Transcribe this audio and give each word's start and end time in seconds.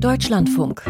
Deutschlandfunk. 0.00 0.82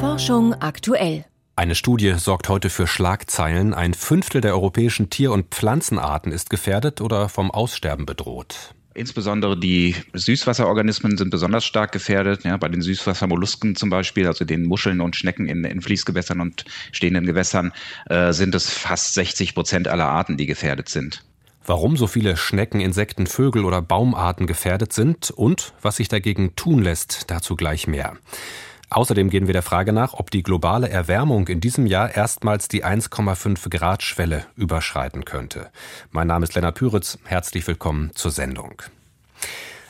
Forschung 0.00 0.54
aktuell. 0.54 1.26
Eine 1.54 1.74
Studie 1.74 2.14
sorgt 2.16 2.48
heute 2.48 2.70
für 2.70 2.86
Schlagzeilen. 2.86 3.74
Ein 3.74 3.92
Fünftel 3.92 4.40
der 4.40 4.54
europäischen 4.54 5.10
Tier- 5.10 5.32
und 5.32 5.54
Pflanzenarten 5.54 6.32
ist 6.32 6.48
gefährdet 6.48 7.02
oder 7.02 7.28
vom 7.28 7.50
Aussterben 7.50 8.06
bedroht. 8.06 8.74
Insbesondere 8.94 9.58
die 9.58 9.94
Süßwasserorganismen 10.14 11.18
sind 11.18 11.28
besonders 11.28 11.66
stark 11.66 11.92
gefährdet. 11.92 12.44
Ja, 12.44 12.56
bei 12.56 12.68
den 12.68 12.80
Süßwassermollusken 12.80 13.76
zum 13.76 13.90
Beispiel, 13.90 14.26
also 14.26 14.46
den 14.46 14.64
Muscheln 14.64 15.02
und 15.02 15.14
Schnecken 15.14 15.46
in, 15.46 15.64
in 15.64 15.82
Fließgewässern 15.82 16.40
und 16.40 16.64
stehenden 16.92 17.26
Gewässern, 17.26 17.72
äh, 18.08 18.32
sind 18.32 18.54
es 18.54 18.70
fast 18.70 19.12
60 19.12 19.54
Prozent 19.54 19.88
aller 19.88 20.08
Arten, 20.08 20.38
die 20.38 20.46
gefährdet 20.46 20.88
sind. 20.88 21.22
Warum 21.68 21.96
so 21.96 22.06
viele 22.06 22.36
Schnecken, 22.36 22.78
Insekten, 22.78 23.26
Vögel 23.26 23.64
oder 23.64 23.82
Baumarten 23.82 24.46
gefährdet 24.46 24.92
sind 24.92 25.32
und 25.32 25.74
was 25.82 25.96
sich 25.96 26.06
dagegen 26.06 26.54
tun 26.54 26.80
lässt, 26.80 27.28
dazu 27.28 27.56
gleich 27.56 27.88
mehr. 27.88 28.16
Außerdem 28.88 29.30
gehen 29.30 29.48
wir 29.48 29.52
der 29.52 29.62
Frage 29.62 29.92
nach, 29.92 30.14
ob 30.14 30.30
die 30.30 30.44
globale 30.44 30.88
Erwärmung 30.88 31.48
in 31.48 31.60
diesem 31.60 31.86
Jahr 31.86 32.14
erstmals 32.14 32.68
die 32.68 32.84
1,5 32.84 33.68
Grad 33.68 34.04
Schwelle 34.04 34.46
überschreiten 34.54 35.24
könnte. 35.24 35.70
Mein 36.12 36.28
Name 36.28 36.44
ist 36.44 36.54
Lennart 36.54 36.76
Püritz. 36.76 37.18
Herzlich 37.24 37.66
willkommen 37.66 38.12
zur 38.14 38.30
Sendung. 38.30 38.82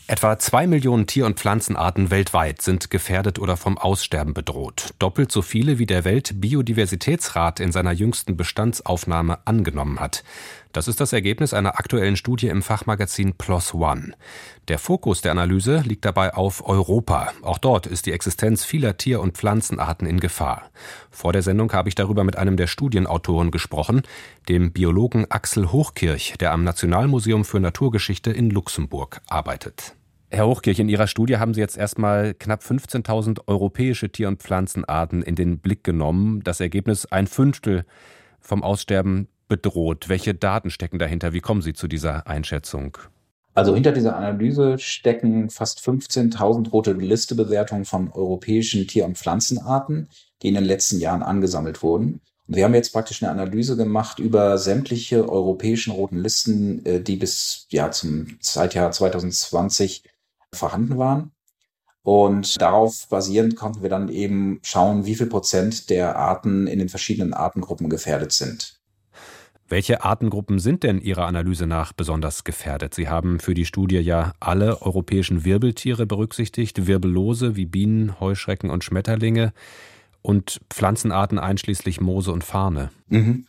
Etwa 0.09 0.39
zwei 0.39 0.69
Millionen 0.69 1.09
Tier- 1.09 1.27
und 1.27 1.41
Pflanzenarten 1.41 2.13
weltweit 2.13 2.63
sind 2.63 2.91
gefährdet 2.91 3.41
oder 3.41 3.57
vom 3.57 3.77
Aussterben 3.77 4.35
bedroht. 4.35 4.95
Doppelt 5.01 5.33
so 5.33 5.43
viele 5.43 5.81
wie 5.81 5.87
der 5.87 6.05
Weltbiodiversitätsrat 6.05 7.59
in 7.59 7.73
seiner 7.73 7.91
jüngsten 7.91 8.37
Bestandsaufnahme 8.37 9.41
angenommen 9.47 9.99
hat. 9.99 10.23
Das 10.77 10.89
ist 10.89 11.01
das 11.01 11.15
Ergebnis 11.15 11.55
einer 11.55 11.79
aktuellen 11.79 12.17
Studie 12.17 12.49
im 12.49 12.61
Fachmagazin 12.61 13.33
PLOS 13.33 13.73
ONE. 13.73 14.13
Der 14.69 14.79
Fokus 14.79 15.23
der 15.23 15.33
Analyse 15.33 15.79
liegt 15.79 16.05
dabei 16.05 16.35
auf 16.35 16.69
Europa. 16.69 17.33
Auch 17.41 17.57
dort 17.57 17.87
ist 17.87 18.05
die 18.05 18.13
Existenz 18.13 18.63
vieler 18.63 18.99
Tier- 18.99 19.23
und 19.23 19.39
Pflanzenarten 19.39 20.07
in 20.07 20.21
Gefahr. 20.21 20.71
Vor 21.11 21.33
der 21.33 21.41
Sendung 21.41 21.73
habe 21.73 21.89
ich 21.89 21.95
darüber 21.95 22.25
mit 22.25 22.37
einem 22.37 22.59
der 22.59 22.67
Studienautoren 22.67 23.53
gesprochen, 23.53 24.03
dem 24.51 24.71
Biologen 24.73 25.25
Axel 25.31 25.73
Hochkirch, 25.73 26.35
der 26.41 26.53
am 26.53 26.63
Nationalmuseum 26.63 27.47
für 27.47 27.59
Naturgeschichte 27.59 28.31
in 28.31 28.51
Luxemburg 28.51 29.23
arbeitet. 29.29 29.97
Herr 30.29 30.47
Hochkirch, 30.47 30.79
in 30.79 30.91
Ihrer 30.91 31.07
Studie 31.07 31.39
haben 31.39 31.55
Sie 31.55 31.61
jetzt 31.61 31.79
erstmal 31.79 32.35
knapp 32.35 32.61
15.000 32.61 33.39
europäische 33.47 34.11
Tier- 34.11 34.29
und 34.29 34.43
Pflanzenarten 34.43 35.23
in 35.23 35.37
den 35.37 35.59
Blick 35.59 35.85
genommen. 35.85 36.43
Das 36.45 36.61
Ergebnis 36.61 37.07
ein 37.07 37.29
Fünftel 37.29 37.87
vom 38.41 38.63
Aussterben 38.63 39.29
bedroht? 39.49 40.09
Welche 40.09 40.35
Daten 40.35 40.71
stecken 40.71 40.99
dahinter? 40.99 41.33
Wie 41.33 41.41
kommen 41.41 41.63
Sie 41.63 41.75
zu 41.75 41.89
dieser 41.89 42.27
Einschätzung? 42.27 42.99
Also 43.55 43.75
hinter 43.75 43.93
dieser 43.93 44.17
Analyse 44.17 44.79
stecken 44.79 45.49
fast 45.49 45.81
15.000 45.81 46.71
rote 46.71 46.93
Listebewertungen 46.93 47.87
von 47.87 48.13
europäischen 48.13 48.87
Tier- 48.87 49.07
und 49.07 49.17
Pflanzenarten, 49.17 50.11
die 50.43 50.49
in 50.49 50.55
den 50.55 50.65
letzten 50.65 51.01
Jahren 51.01 51.23
angesammelt 51.23 51.83
wurden. 51.83 52.21
Und 52.47 52.57
wir 52.57 52.65
haben 52.65 52.75
jetzt 52.75 52.93
praktisch 52.93 53.23
eine 53.23 53.33
Analyse 53.33 53.77
gemacht 53.77 54.19
über 54.19 54.59
sämtliche 54.59 55.29
europäischen 55.29 55.93
roten 55.93 56.19
Listen, 56.19 56.85
äh, 56.85 57.01
die 57.01 57.17
bis 57.17 57.67
ja 57.71 57.91
zum 57.91 58.41
Zeitjahr 58.41 58.91
2020 58.91 60.05
vorhanden 60.53 60.99
waren. 60.99 61.33
Und 62.03 62.61
darauf 62.61 63.09
basierend 63.09 63.57
konnten 63.57 63.83
wir 63.83 63.91
dann 63.91 64.09
eben 64.09 64.61
schauen, 64.63 65.07
wie 65.07 65.17
viel 65.17 65.27
Prozent 65.27 65.91
der 65.91 66.17
Arten 66.17 66.67
in 66.67 66.79
den 66.79 66.89
verschiedenen 66.89 67.35
Artengruppen 67.35 67.89
gefährdet 67.89 68.33
sind. 68.33 68.76
Welche 69.69 70.05
Artengruppen 70.05 70.61
sind 70.61 70.85
denn 70.85 71.01
Ihrer 71.01 71.27
Analyse 71.27 71.67
nach 71.67 71.93
besonders 71.93 72.45
gefährdet? 72.45 72.95
Sie 72.95 73.09
haben 73.09 73.41
für 73.41 73.55
die 73.55 73.65
Studie 73.65 73.99
ja 73.99 74.33
alle 74.39 74.81
europäischen 74.83 75.45
Wirbeltiere 75.45 76.07
berücksichtigt, 76.07 76.87
Wirbellose 76.87 77.57
wie 77.57 77.67
Bienen, 77.67 78.21
Heuschrecken 78.21 78.71
und 78.71 78.85
Schmetterlinge 78.85 79.53
und 80.23 80.61
Pflanzenarten 80.71 81.41
einschließlich 81.41 82.01
Moose 82.01 82.33
und 82.33 82.45
Farne. 82.45 82.91
Mhm. 83.09 83.47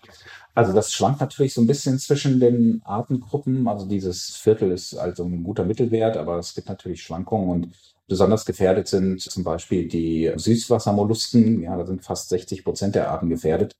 Also 0.55 0.73
das 0.73 0.91
schwankt 0.91 1.21
natürlich 1.21 1.53
so 1.53 1.61
ein 1.61 1.67
bisschen 1.67 1.99
zwischen 1.99 2.39
den 2.39 2.81
Artengruppen. 2.83 3.67
Also 3.67 3.85
dieses 3.85 4.37
Viertel 4.37 4.71
ist 4.71 4.95
also 4.95 5.23
ein 5.23 5.43
guter 5.43 5.65
Mittelwert, 5.65 6.17
aber 6.17 6.39
es 6.39 6.55
gibt 6.55 6.67
natürlich 6.67 7.03
Schwankungen 7.03 7.49
und 7.49 7.69
besonders 8.07 8.43
gefährdet 8.43 8.87
sind 8.87 9.21
zum 9.21 9.43
Beispiel 9.43 9.87
die 9.87 10.31
Süßwassermollusken. 10.35 11.61
Ja, 11.61 11.77
da 11.77 11.85
sind 11.85 12.03
fast 12.03 12.29
60 12.29 12.63
Prozent 12.63 12.95
der 12.95 13.11
Arten 13.11 13.29
gefährdet. 13.29 13.75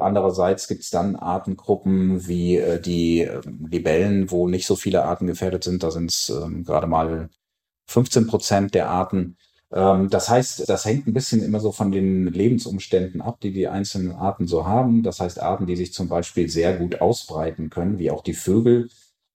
Andererseits 0.00 0.68
gibt 0.68 0.82
es 0.82 0.90
dann 0.90 1.16
Artengruppen 1.16 2.26
wie 2.26 2.56
äh, 2.56 2.80
die 2.80 3.22
äh, 3.22 3.40
Libellen, 3.68 4.30
wo 4.30 4.48
nicht 4.48 4.66
so 4.66 4.76
viele 4.76 5.04
Arten 5.04 5.26
gefährdet 5.26 5.64
sind. 5.64 5.82
Da 5.82 5.90
sind 5.90 6.10
es 6.10 6.28
ähm, 6.30 6.64
gerade 6.64 6.86
mal 6.86 7.30
15 7.86 8.26
Prozent 8.26 8.74
der 8.74 8.88
Arten. 8.90 9.36
Ähm, 9.72 10.10
das 10.10 10.28
heißt, 10.28 10.68
das 10.68 10.84
hängt 10.84 11.06
ein 11.06 11.14
bisschen 11.14 11.42
immer 11.42 11.60
so 11.60 11.72
von 11.72 11.92
den 11.92 12.26
Lebensumständen 12.26 13.20
ab, 13.20 13.40
die 13.40 13.52
die 13.52 13.68
einzelnen 13.68 14.12
Arten 14.12 14.46
so 14.46 14.66
haben. 14.66 15.02
Das 15.02 15.20
heißt, 15.20 15.40
Arten, 15.40 15.66
die 15.66 15.76
sich 15.76 15.92
zum 15.92 16.08
Beispiel 16.08 16.48
sehr 16.48 16.76
gut 16.76 17.00
ausbreiten 17.00 17.70
können, 17.70 17.98
wie 17.98 18.10
auch 18.10 18.22
die 18.22 18.34
Vögel. 18.34 18.88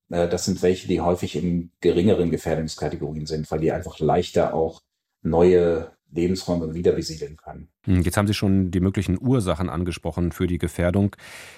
Äh, 0.10 0.28
das 0.30 0.46
sind 0.46 0.62
welche, 0.62 0.88
die 0.88 1.02
häufig 1.02 1.36
in 1.36 1.72
geringeren 1.82 2.32
Gefährdungskategorien 2.32 3.26
sind, 3.26 3.50
weil 3.52 3.60
die 3.62 3.72
einfach 3.72 4.00
leichter 4.00 4.54
auch 4.54 4.82
neue 5.22 5.95
Lebensräume 6.16 6.74
wieder 6.74 6.94
besiedeln 6.94 7.38
können. 7.38 7.68
Hm, 7.84 8.02
jetzt 8.02 8.18
haben 8.18 8.28
Sie 8.28 8.34
schon 8.34 8.72
die 8.72 8.80
möglichen 8.80 9.18
Ursachen 9.22 9.70
angesprochen 9.70 10.32
für 10.32 10.48
die 10.48 10.58
Gefährdung. 10.58 11.16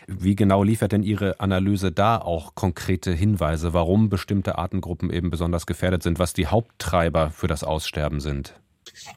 Wie 0.07 0.35
genau 0.35 0.63
liefert 0.63 0.91
denn 0.91 1.03
Ihre 1.03 1.39
Analyse 1.39 1.91
da 1.91 2.17
auch 2.17 2.55
konkrete 2.55 3.11
Hinweise, 3.11 3.73
warum 3.73 4.09
bestimmte 4.09 4.57
Artengruppen 4.57 5.11
eben 5.11 5.29
besonders 5.29 5.65
gefährdet 5.65 6.03
sind, 6.03 6.19
was 6.19 6.33
die 6.33 6.47
Haupttreiber 6.47 7.29
für 7.29 7.47
das 7.47 7.63
Aussterben 7.63 8.19
sind? 8.19 8.59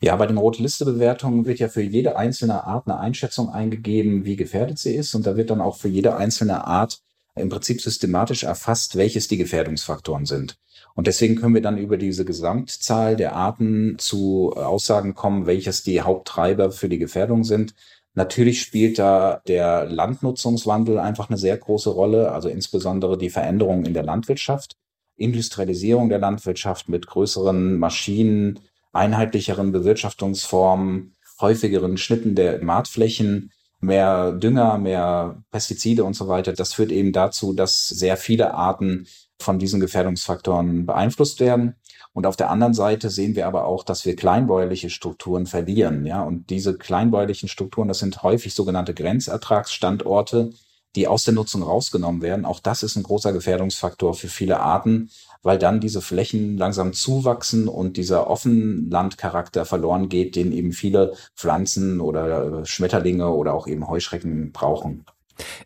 Ja, 0.01 0.17
bei 0.17 0.27
den 0.27 0.37
Rote-Liste-Bewertungen 0.37 1.47
wird 1.47 1.59
ja 1.59 1.69
für 1.69 1.83
jede 1.83 2.17
einzelne 2.17 2.65
Art 2.65 2.87
eine 2.87 2.99
Einschätzung 2.99 3.51
eingegeben, 3.51 4.25
wie 4.25 4.37
gefährdet 4.37 4.79
sie 4.79 4.95
ist. 4.95 5.15
Und 5.15 5.27
da 5.27 5.37
wird 5.37 5.51
dann 5.51 5.61
auch 5.61 5.77
für 5.77 5.89
jede 5.89 6.17
einzelne 6.17 6.67
Art 6.67 7.01
im 7.41 7.49
Prinzip 7.49 7.81
systematisch 7.81 8.45
erfasst, 8.45 8.97
welches 8.97 9.29
die 9.29 9.37
Gefährdungsfaktoren 9.37 10.27
sind. 10.27 10.57
Und 10.95 11.07
deswegen 11.07 11.37
können 11.37 11.55
wir 11.55 11.63
dann 11.63 11.79
über 11.79 11.97
diese 11.97 12.25
Gesamtzahl 12.25 13.17
der 13.17 13.35
Arten 13.35 13.97
zu 13.99 14.53
Aussagen 14.55 15.15
kommen, 15.15 15.47
welches 15.47 15.83
die 15.83 16.03
Haupttreiber 16.03 16.73
für 16.73 16.89
die 16.89 16.99
Gefährdung 16.99 17.45
sind. 17.45 17.75
Natürlich 18.15 18.61
spielt 18.61 18.99
da 18.99 19.41
der 19.47 19.87
Landnutzungswandel 19.87 20.99
einfach 20.99 21.29
eine 21.29 21.39
sehr 21.39 21.57
große 21.57 21.91
Rolle, 21.91 22.33
also 22.33 22.49
insbesondere 22.49 23.17
die 23.17 23.31
Veränderungen 23.31 23.87
in 23.87 23.95
der 23.95 24.03
Landwirtschaft, 24.03 24.77
Industrialisierung 25.17 26.09
der 26.09 26.19
Landwirtschaft 26.19 26.89
mit 26.89 27.07
größeren 27.07 27.79
Maschinen, 27.79 28.59
einheitlicheren 28.93 29.71
Bewirtschaftungsformen, 29.71 31.15
häufigeren 31.41 31.97
Schnitten 31.97 32.35
der 32.35 32.63
Martflächen, 32.63 33.53
mehr 33.81 34.33
Dünger, 34.33 34.79
mehr 34.79 35.43
Pestizide 35.51 36.05
und 36.05 36.15
so 36.15 36.29
weiter. 36.29 36.53
Das 36.53 36.75
führt 36.75 36.93
eben 36.93 37.13
dazu, 37.13 37.53
dass 37.53 37.89
sehr 37.89 38.17
viele 38.17 38.55
Arten 38.55 39.07
von 39.39 39.59
diesen 39.59 39.81
Gefährdungsfaktoren 39.81 40.87
beeinflusst 40.87 41.41
werden. 41.41 41.77
Und 42.13 42.27
auf 42.27 42.37
der 42.37 42.51
anderen 42.51 42.75
Seite 42.75 43.09
sehen 43.09 43.37
wir 43.37 43.47
aber 43.47 43.65
auch, 43.65 43.85
dass 43.85 44.05
wir 44.05 44.17
kleinbäuerliche 44.17 44.91
Strukturen 44.91 45.47
verlieren. 45.47 46.05
Ja, 46.07 46.23
und 46.23 46.51
diese 46.51 46.77
kleinbäuerlichen 46.77 47.49
Strukturen, 47.49 47.89
das 47.89 48.01
sind 48.01 48.23
häufig 48.23 48.55
sogenannte 48.55 48.95
Grenzertragsstandorte, 48.95 50.51
die 50.97 51.07
aus 51.07 51.25
der 51.25 51.35
Nutzung 51.35 51.63
rausgenommen 51.63 52.23
werden. 52.23 52.45
Auch 52.45 52.61
das 52.61 52.83
ist 52.83 52.97
ein 52.97 53.03
großer 53.03 53.33
Gefährdungsfaktor 53.33 54.15
für 54.15 54.29
viele 54.29 54.61
Arten, 54.61 55.11
weil 55.43 55.59
dann 55.59 55.81
diese 55.81 56.01
Flächen 56.01 56.57
langsam 56.57 56.93
zuwachsen 56.93 57.69
und 57.69 57.97
dieser 57.97 58.29
Offenlandcharakter 58.29 59.65
verloren 59.65 60.09
geht, 60.09 60.37
den 60.37 60.53
eben 60.53 60.73
viele 60.73 61.15
Pflanzen 61.37 62.01
oder 62.01 62.65
Schmetterlinge 62.67 63.29
oder 63.31 63.55
auch 63.55 63.67
eben 63.67 63.89
Heuschrecken 63.89 64.53
brauchen. 64.53 65.05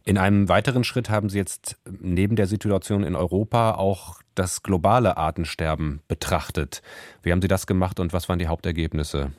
In 0.05 0.19
einem 0.19 0.49
weiteren 0.49 0.85
Schritt 0.85 1.11
haben 1.11 1.29
Sie 1.29 1.39
jetzt 1.39 1.77
neben 2.01 2.37
der 2.37 2.47
Situation 2.47 3.03
in 3.03 3.17
Europa 3.17 3.75
auch 3.75 4.21
das 4.35 4.63
globale 4.63 5.17
Artensterben 5.17 6.01
betrachtet. 6.07 6.83
Wie 7.23 7.33
haben 7.33 7.43
Sie 7.43 7.49
das 7.49 7.67
gemacht 7.67 7.99
und 7.99 8.13
was 8.13 8.29
waren 8.29 8.39
die 8.39 8.47
Hauptergebnisse? 8.47 9.33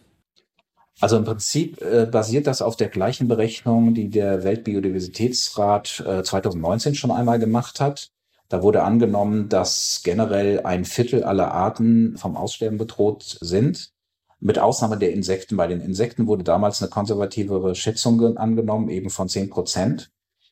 Also 1.02 1.18
im 1.18 1.26
Prinzip 1.26 1.82
äh, 1.82 2.06
basiert 2.06 2.48
das 2.48 2.62
auf 2.62 2.78
der 2.78 2.88
gleichen 2.88 3.28
Berechnung, 3.28 3.94
die 3.94 4.10
der 4.10 4.44
Weltbiodiversitätsrat 4.44 6.04
äh, 6.06 6.24
2019 6.24 6.96
schon 6.96 7.12
einmal 7.12 7.38
gemacht 7.38 7.80
hat. 7.82 8.12
Da 8.48 8.62
wurde 8.62 8.84
angenommen, 8.84 9.50
dass 9.50 10.02
generell 10.04 10.62
ein 10.62 10.86
Viertel 10.86 11.24
aller 11.24 11.52
Arten 11.52 12.18
vom 12.18 12.38
Aussterben 12.38 12.78
bedroht 12.78 13.38
sind, 13.42 13.92
mit 14.40 14.60
Ausnahme 14.60 14.98
der 14.98 15.12
Insekten. 15.12 15.58
Bei 15.58 15.68
den 15.68 15.82
Insekten 15.82 16.28
wurde 16.28 16.44
damals 16.44 16.82
eine 16.82 16.90
konservativere 16.90 17.76
Schätzung 17.76 18.38
angenommen, 18.38 18.90
eben 18.90 19.10
von 19.10 19.28
10 19.28 19.50
Prozent. 19.50 20.12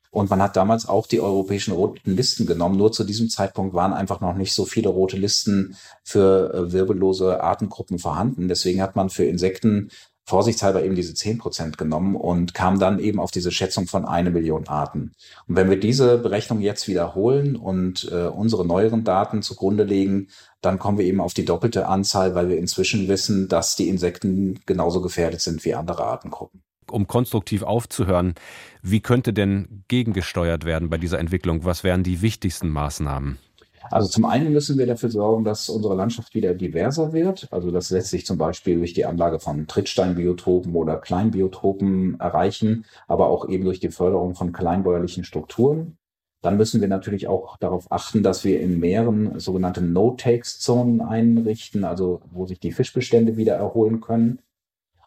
Und 0.09 0.29
man 0.29 0.41
hat 0.41 0.55
damals 0.55 0.87
auch 0.87 1.07
die 1.07 1.21
europäischen 1.21 1.73
roten 1.73 2.15
Listen 2.15 2.45
genommen. 2.45 2.77
Nur 2.77 2.91
zu 2.91 3.03
diesem 3.03 3.29
Zeitpunkt 3.29 3.73
waren 3.73 3.93
einfach 3.93 4.21
noch 4.21 4.35
nicht 4.35 4.53
so 4.53 4.65
viele 4.65 4.89
rote 4.89 5.17
Listen 5.17 5.75
für 6.03 6.53
äh, 6.53 6.71
wirbellose 6.71 7.41
Artengruppen 7.41 7.97
vorhanden. 7.97 8.47
Deswegen 8.47 8.81
hat 8.81 8.95
man 8.95 9.09
für 9.09 9.25
Insekten 9.25 9.89
vorsichtshalber 10.25 10.83
eben 10.83 10.95
diese 10.95 11.13
10 11.13 11.37
Prozent 11.37 11.77
genommen 11.77 12.15
und 12.15 12.53
kam 12.53 12.79
dann 12.79 12.99
eben 12.99 13.19
auf 13.19 13.31
diese 13.31 13.51
Schätzung 13.51 13.87
von 13.87 14.05
eine 14.05 14.31
Million 14.31 14.67
Arten. 14.67 15.11
Und 15.47 15.55
wenn 15.55 15.69
wir 15.69 15.79
diese 15.79 16.17
Berechnung 16.17 16.61
jetzt 16.61 16.87
wiederholen 16.87 17.55
und 17.55 18.09
äh, 18.11 18.27
unsere 18.27 18.65
neueren 18.65 19.03
Daten 19.03 19.41
zugrunde 19.41 19.83
legen, 19.83 20.29
dann 20.61 20.79
kommen 20.79 20.97
wir 20.97 21.05
eben 21.05 21.19
auf 21.19 21.33
die 21.33 21.45
doppelte 21.45 21.87
Anzahl, 21.87 22.35
weil 22.35 22.47
wir 22.47 22.57
inzwischen 22.57 23.07
wissen, 23.07 23.49
dass 23.49 23.75
die 23.75 23.89
Insekten 23.89 24.59
genauso 24.65 25.01
gefährdet 25.01 25.41
sind 25.41 25.65
wie 25.65 25.73
andere 25.73 26.05
Artengruppen. 26.05 26.61
Um 26.89 27.07
konstruktiv 27.07 27.63
aufzuhören, 27.63 28.35
wie 28.81 29.01
könnte 29.01 29.33
denn 29.33 29.83
gegengesteuert 29.87 30.63
werden 30.63 30.89
bei 30.89 30.97
dieser 30.97 31.19
Entwicklung? 31.19 31.65
Was 31.65 31.83
wären 31.83 32.03
die 32.03 32.21
wichtigsten 32.21 32.69
Maßnahmen? 32.69 33.39
Also 33.91 34.07
zum 34.07 34.25
einen 34.25 34.51
müssen 34.53 34.77
wir 34.77 34.85
dafür 34.85 35.09
sorgen, 35.09 35.43
dass 35.43 35.69
unsere 35.69 35.95
Landschaft 35.95 36.33
wieder 36.33 36.53
diverser 36.53 37.13
wird. 37.13 37.47
Also 37.51 37.71
das 37.71 37.89
lässt 37.89 38.09
sich 38.09 38.25
zum 38.25 38.37
Beispiel 38.37 38.77
durch 38.77 38.93
die 38.93 39.05
Anlage 39.05 39.39
von 39.39 39.67
Trittsteinbiotopen 39.67 40.75
oder 40.75 40.97
Kleinbiotopen 40.97 42.19
erreichen, 42.19 42.85
aber 43.07 43.27
auch 43.27 43.47
eben 43.49 43.65
durch 43.65 43.79
die 43.79 43.91
Förderung 43.91 44.35
von 44.35 44.51
kleinbäuerlichen 44.51 45.23
Strukturen. 45.23 45.97
Dann 46.41 46.57
müssen 46.57 46.81
wir 46.81 46.89
natürlich 46.89 47.27
auch 47.27 47.55
darauf 47.57 47.89
achten, 47.91 48.21
dass 48.21 48.43
wir 48.43 48.59
in 48.59 48.79
Meeren 48.79 49.39
sogenannte 49.39 49.81
No-Takes-Zonen 49.81 51.01
einrichten, 51.01 51.85
also 51.85 52.21
wo 52.31 52.45
sich 52.45 52.59
die 52.59 52.73
Fischbestände 52.73 53.37
wieder 53.37 53.55
erholen 53.55 54.01
können. 54.01 54.39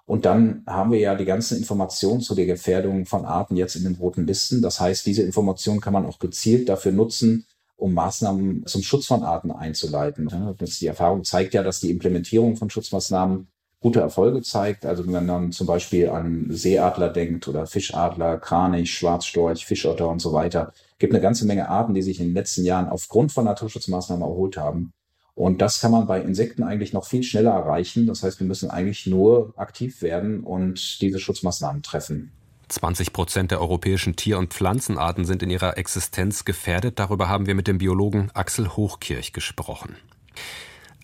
Und 0.06 0.24
dann 0.24 0.62
haben 0.66 0.92
wir 0.92 1.00
ja 1.00 1.14
die 1.14 1.24
ganzen 1.24 1.58
Informationen 1.58 2.20
zu 2.20 2.34
der 2.34 2.46
Gefährdung 2.46 3.06
von 3.06 3.26
Arten 3.26 3.56
jetzt 3.56 3.74
in 3.74 3.84
den 3.84 3.96
roten 3.96 4.26
Listen. 4.26 4.62
Das 4.62 4.80
heißt, 4.80 5.04
diese 5.04 5.22
Informationen 5.22 5.80
kann 5.80 5.92
man 5.92 6.06
auch 6.06 6.20
gezielt 6.20 6.68
dafür 6.68 6.92
nutzen, 6.92 7.44
um 7.76 7.94
Maßnahmen 7.94 8.66
zum 8.66 8.82
Schutz 8.82 9.06
von 9.06 9.22
Arten 9.22 9.50
einzuleiten. 9.50 10.28
Die 10.60 10.86
Erfahrung 10.86 11.24
zeigt 11.24 11.54
ja, 11.54 11.62
dass 11.62 11.80
die 11.80 11.90
Implementierung 11.90 12.56
von 12.56 12.70
Schutzmaßnahmen 12.70 13.48
gute 13.80 14.00
Erfolge 14.00 14.42
zeigt. 14.42 14.86
Also 14.86 15.06
wenn 15.06 15.26
man 15.26 15.52
zum 15.52 15.66
Beispiel 15.66 16.08
an 16.08 16.46
Seeadler 16.50 17.10
denkt 17.10 17.46
oder 17.48 17.66
Fischadler, 17.66 18.38
Kranich, 18.38 18.92
Schwarzstorch, 18.92 19.66
Fischotter 19.66 20.08
und 20.08 20.20
so 20.20 20.32
weiter, 20.32 20.72
gibt 20.98 21.12
eine 21.12 21.22
ganze 21.22 21.46
Menge 21.46 21.68
Arten, 21.68 21.94
die 21.94 22.02
sich 22.02 22.18
in 22.18 22.28
den 22.28 22.34
letzten 22.34 22.64
Jahren 22.64 22.88
aufgrund 22.88 23.32
von 23.32 23.44
Naturschutzmaßnahmen 23.44 24.22
erholt 24.22 24.56
haben. 24.56 24.92
Und 25.34 25.60
das 25.60 25.80
kann 25.80 25.92
man 25.92 26.06
bei 26.06 26.22
Insekten 26.22 26.62
eigentlich 26.62 26.94
noch 26.94 27.04
viel 27.04 27.22
schneller 27.22 27.50
erreichen. 27.50 28.06
Das 28.06 28.22
heißt, 28.22 28.40
wir 28.40 28.46
müssen 28.46 28.70
eigentlich 28.70 29.06
nur 29.06 29.52
aktiv 29.56 30.00
werden 30.00 30.40
und 30.40 31.02
diese 31.02 31.18
Schutzmaßnahmen 31.18 31.82
treffen. 31.82 32.32
20 32.68 33.12
Prozent 33.12 33.50
der 33.50 33.60
europäischen 33.60 34.16
Tier- 34.16 34.38
und 34.38 34.52
Pflanzenarten 34.52 35.24
sind 35.24 35.42
in 35.42 35.50
ihrer 35.50 35.78
Existenz 35.78 36.44
gefährdet. 36.44 36.98
Darüber 36.98 37.28
haben 37.28 37.46
wir 37.46 37.54
mit 37.54 37.68
dem 37.68 37.78
Biologen 37.78 38.30
Axel 38.34 38.68
Hochkirch 38.68 39.32
gesprochen. 39.32 39.96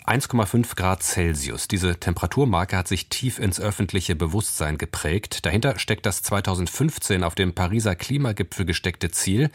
1,5 0.06 0.74
Grad 0.74 1.02
Celsius. 1.04 1.68
Diese 1.68 2.00
Temperaturmarke 2.00 2.76
hat 2.76 2.88
sich 2.88 3.08
tief 3.08 3.38
ins 3.38 3.60
öffentliche 3.60 4.16
Bewusstsein 4.16 4.76
geprägt. 4.76 5.46
Dahinter 5.46 5.78
steckt 5.78 6.06
das 6.06 6.22
2015 6.22 7.22
auf 7.22 7.36
dem 7.36 7.54
Pariser 7.54 7.94
Klimagipfel 7.94 8.66
gesteckte 8.66 9.12
Ziel, 9.12 9.50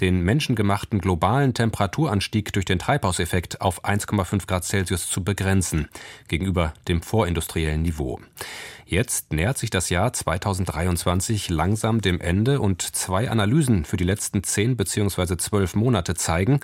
den 0.00 0.22
menschengemachten 0.22 1.00
globalen 1.00 1.54
Temperaturanstieg 1.54 2.52
durch 2.52 2.64
den 2.64 2.80
Treibhauseffekt 2.80 3.60
auf 3.60 3.84
1,5 3.84 4.46
Grad 4.48 4.64
Celsius 4.64 5.08
zu 5.08 5.22
begrenzen, 5.22 5.88
gegenüber 6.26 6.74
dem 6.88 7.00
vorindustriellen 7.00 7.82
Niveau. 7.82 8.20
Jetzt 8.84 9.32
nähert 9.32 9.56
sich 9.56 9.70
das 9.70 9.88
Jahr 9.88 10.12
2023 10.12 11.48
langsam 11.48 12.00
dem 12.00 12.20
Ende 12.20 12.60
und 12.60 12.82
zwei 12.82 13.30
Analysen 13.30 13.84
für 13.84 13.96
die 13.96 14.04
letzten 14.04 14.42
10 14.42 14.76
bzw. 14.76 15.36
12 15.36 15.76
Monate 15.76 16.14
zeigen, 16.14 16.60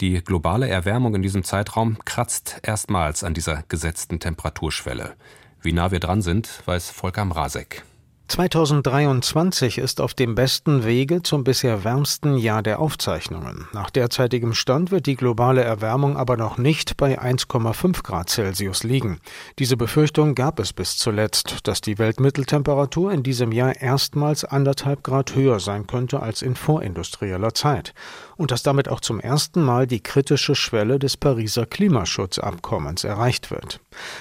die 0.00 0.22
globale 0.22 0.68
Erwärmung 0.68 1.14
in 1.14 1.22
diesem 1.22 1.44
Zeitraum 1.44 1.98
kratzt 2.04 2.60
erstmals 2.62 3.24
an 3.24 3.34
dieser 3.34 3.62
gesetzten 3.68 4.20
Temperaturschwelle. 4.20 5.14
Wie 5.62 5.72
nah 5.72 5.90
wir 5.90 6.00
dran 6.00 6.22
sind, 6.22 6.62
weiß 6.66 6.90
Volker 6.90 7.24
Mrazek. 7.24 7.84
2023 8.26 9.76
ist 9.76 10.00
auf 10.00 10.14
dem 10.14 10.34
besten 10.34 10.84
Wege 10.84 11.22
zum 11.22 11.44
bisher 11.44 11.84
wärmsten 11.84 12.38
Jahr 12.38 12.62
der 12.62 12.80
Aufzeichnungen. 12.80 13.68
Nach 13.74 13.90
derzeitigem 13.90 14.54
Stand 14.54 14.90
wird 14.90 15.04
die 15.06 15.14
globale 15.14 15.62
Erwärmung 15.62 16.16
aber 16.16 16.38
noch 16.38 16.56
nicht 16.56 16.96
bei 16.96 17.20
1,5 17.20 18.02
Grad 18.02 18.30
Celsius 18.30 18.82
liegen. 18.82 19.18
Diese 19.58 19.76
Befürchtung 19.76 20.34
gab 20.34 20.58
es 20.58 20.72
bis 20.72 20.96
zuletzt, 20.96 21.58
dass 21.64 21.82
die 21.82 21.98
Weltmitteltemperatur 21.98 23.12
in 23.12 23.22
diesem 23.22 23.52
Jahr 23.52 23.76
erstmals 23.76 24.44
anderthalb 24.44 25.04
Grad 25.04 25.34
höher 25.34 25.60
sein 25.60 25.86
könnte 25.86 26.20
als 26.20 26.40
in 26.40 26.56
vorindustrieller 26.56 27.52
Zeit 27.52 27.92
und 28.36 28.50
dass 28.50 28.62
damit 28.62 28.88
auch 28.88 29.00
zum 29.00 29.20
ersten 29.20 29.62
Mal 29.62 29.86
die 29.86 30.02
kritische 30.02 30.54
Schwelle 30.54 30.98
des 30.98 31.16
Pariser 31.16 31.66
Klimaschutzabkommens 31.66 33.04
erreicht 33.04 33.50
wird. 33.50 33.80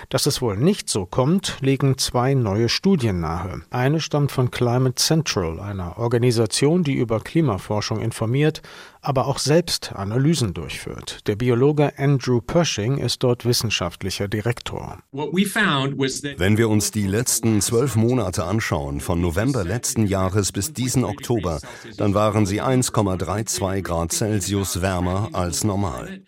Dass 0.09 0.25
es 0.25 0.41
wohl 0.41 0.57
nicht 0.57 0.89
so 0.89 1.05
kommt, 1.05 1.57
legen 1.61 1.97
zwei 1.97 2.33
neue 2.33 2.69
Studien 2.69 3.21
nahe. 3.21 3.61
Eine 3.71 3.92
stammt 3.99 4.31
von 4.31 4.51
Climate 4.51 4.95
Central, 4.95 5.59
einer 5.59 5.97
Organisation, 5.97 6.83
die 6.83 6.93
über 6.93 7.19
Klimaforschung 7.19 7.99
informiert, 7.99 8.61
aber 9.01 9.27
auch 9.27 9.39
selbst 9.39 9.93
Analysen 9.93 10.53
durchführt. 10.53 11.27
Der 11.27 11.35
Biologe 11.35 11.93
Andrew 11.97 12.41
Pershing 12.41 12.97
ist 12.97 13.23
dort 13.23 13.45
wissenschaftlicher 13.45 14.27
Direktor. 14.27 14.99
Wenn 15.11 16.57
wir 16.57 16.69
uns 16.69 16.91
die 16.91 17.07
letzten 17.07 17.61
zwölf 17.61 17.95
Monate 17.95 18.43
anschauen, 18.45 19.01
von 19.01 19.21
November 19.21 19.63
letzten 19.63 20.07
Jahres 20.07 20.51
bis 20.51 20.73
diesen 20.73 21.03
Oktober, 21.03 21.59
dann 21.97 22.13
waren 22.13 22.45
sie 22.45 22.61
1,32 22.61 23.81
Grad 23.81 24.11
Celsius 24.11 24.81
wärmer 24.81 25.29
als 25.33 25.63
normal. 25.63 26.21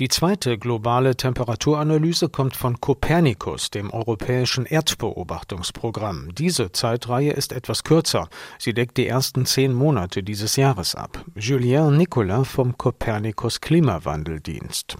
Die 0.00 0.08
zweite 0.08 0.56
globale 0.56 1.14
Temperaturanalyse 1.14 2.30
kommt 2.30 2.56
von 2.56 2.80
Copernicus, 2.80 3.68
dem 3.68 3.90
europäischen 3.90 4.64
Erdbeobachtungsprogramm. 4.64 6.30
Diese 6.34 6.72
Zeitreihe 6.72 7.32
ist 7.32 7.52
etwas 7.52 7.84
kürzer. 7.84 8.30
Sie 8.58 8.72
deckt 8.72 8.96
die 8.96 9.06
ersten 9.06 9.44
zehn 9.44 9.74
Monate 9.74 10.22
dieses 10.22 10.56
Jahres 10.56 10.94
ab. 10.94 11.22
Julien 11.34 11.98
Nicolas 11.98 12.48
vom 12.48 12.78
Copernicus 12.78 13.60
Klimawandeldienst. 13.60 14.96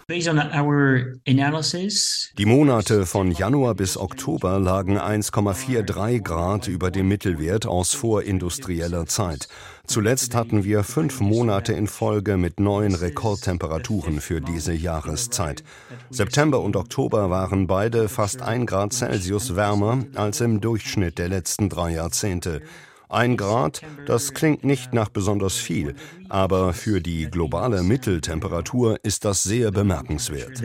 Die 2.38 2.44
Monate 2.44 3.06
von 3.06 3.32
Januar 3.32 3.74
bis 3.74 3.96
Oktober 3.96 4.58
lagen 4.58 4.98
1,43 4.98 6.20
Grad 6.20 6.68
über 6.68 6.90
dem 6.90 7.08
Mittelwert 7.08 7.64
aus 7.64 7.94
vorindustrieller 7.94 9.06
Zeit. 9.06 9.48
Zuletzt 9.90 10.36
hatten 10.36 10.62
wir 10.62 10.84
fünf 10.84 11.20
Monate 11.20 11.72
in 11.72 11.88
Folge 11.88 12.36
mit 12.36 12.60
neuen 12.60 12.94
Rekordtemperaturen 12.94 14.20
für 14.20 14.40
diese 14.40 14.72
Jahreszeit. 14.90 15.62
September 16.10 16.60
und 16.60 16.74
Oktober 16.74 17.30
waren 17.30 17.68
beide 17.68 18.08
fast 18.08 18.42
ein 18.42 18.66
Grad 18.66 18.92
Celsius 18.92 19.54
wärmer 19.54 20.04
als 20.16 20.40
im 20.40 20.60
Durchschnitt 20.60 21.18
der 21.18 21.28
letzten 21.28 21.68
drei 21.68 21.92
Jahrzehnte. 21.92 22.60
Ein 23.08 23.36
Grad, 23.36 23.82
das 24.06 24.34
klingt 24.34 24.64
nicht 24.64 24.92
nach 24.94 25.08
besonders 25.08 25.56
viel, 25.56 25.96
aber 26.28 26.72
für 26.72 27.00
die 27.00 27.28
globale 27.28 27.82
Mitteltemperatur 27.82 28.98
ist 29.02 29.24
das 29.24 29.42
sehr 29.42 29.72
bemerkenswert. 29.72 30.60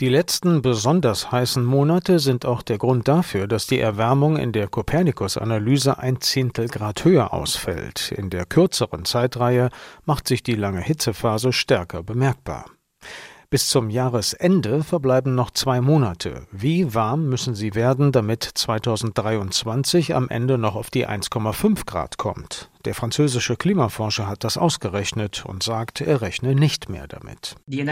Die 0.00 0.08
letzten 0.08 0.62
besonders 0.62 1.32
heißen 1.32 1.64
Monate 1.64 2.18
sind 2.18 2.44
auch 2.44 2.60
der 2.62 2.78
Grund 2.78 3.08
dafür, 3.08 3.46
dass 3.46 3.66
die 3.66 3.78
Erwärmung 3.78 4.36
in 4.36 4.52
der 4.52 4.68
Kopernikus-Analyse 4.68 5.98
ein 5.98 6.20
Zehntel 6.20 6.68
Grad 6.68 7.04
höher 7.04 7.32
ausfällt. 7.32 8.12
In 8.12 8.28
der 8.28 8.44
kürzeren 8.44 9.04
Zeitreihe 9.04 9.70
macht 10.04 10.28
sich 10.28 10.42
die 10.42 10.56
lange 10.56 10.80
Hitzephase 10.80 11.52
stärker 11.52 12.02
bemerkbar. 12.02 12.66
Bis 13.56 13.68
zum 13.68 13.88
Jahresende 13.88 14.84
verbleiben 14.84 15.34
noch 15.34 15.50
zwei 15.50 15.80
Monate. 15.80 16.46
Wie 16.52 16.92
warm 16.92 17.30
müssen 17.30 17.54
sie 17.54 17.74
werden, 17.74 18.12
damit 18.12 18.42
2023 18.42 20.14
am 20.14 20.28
Ende 20.28 20.58
noch 20.58 20.76
auf 20.76 20.90
die 20.90 21.08
1,5 21.08 21.86
Grad 21.86 22.18
kommt? 22.18 22.68
Der 22.86 22.94
französische 22.94 23.56
Klimaforscher 23.56 24.28
hat 24.28 24.44
das 24.44 24.56
ausgerechnet 24.56 25.44
und 25.44 25.64
sagt, 25.64 26.00
er 26.00 26.22
rechne 26.22 26.54
nicht 26.54 26.88
mehr 26.88 27.08
damit. 27.08 27.56
Die 27.66 27.84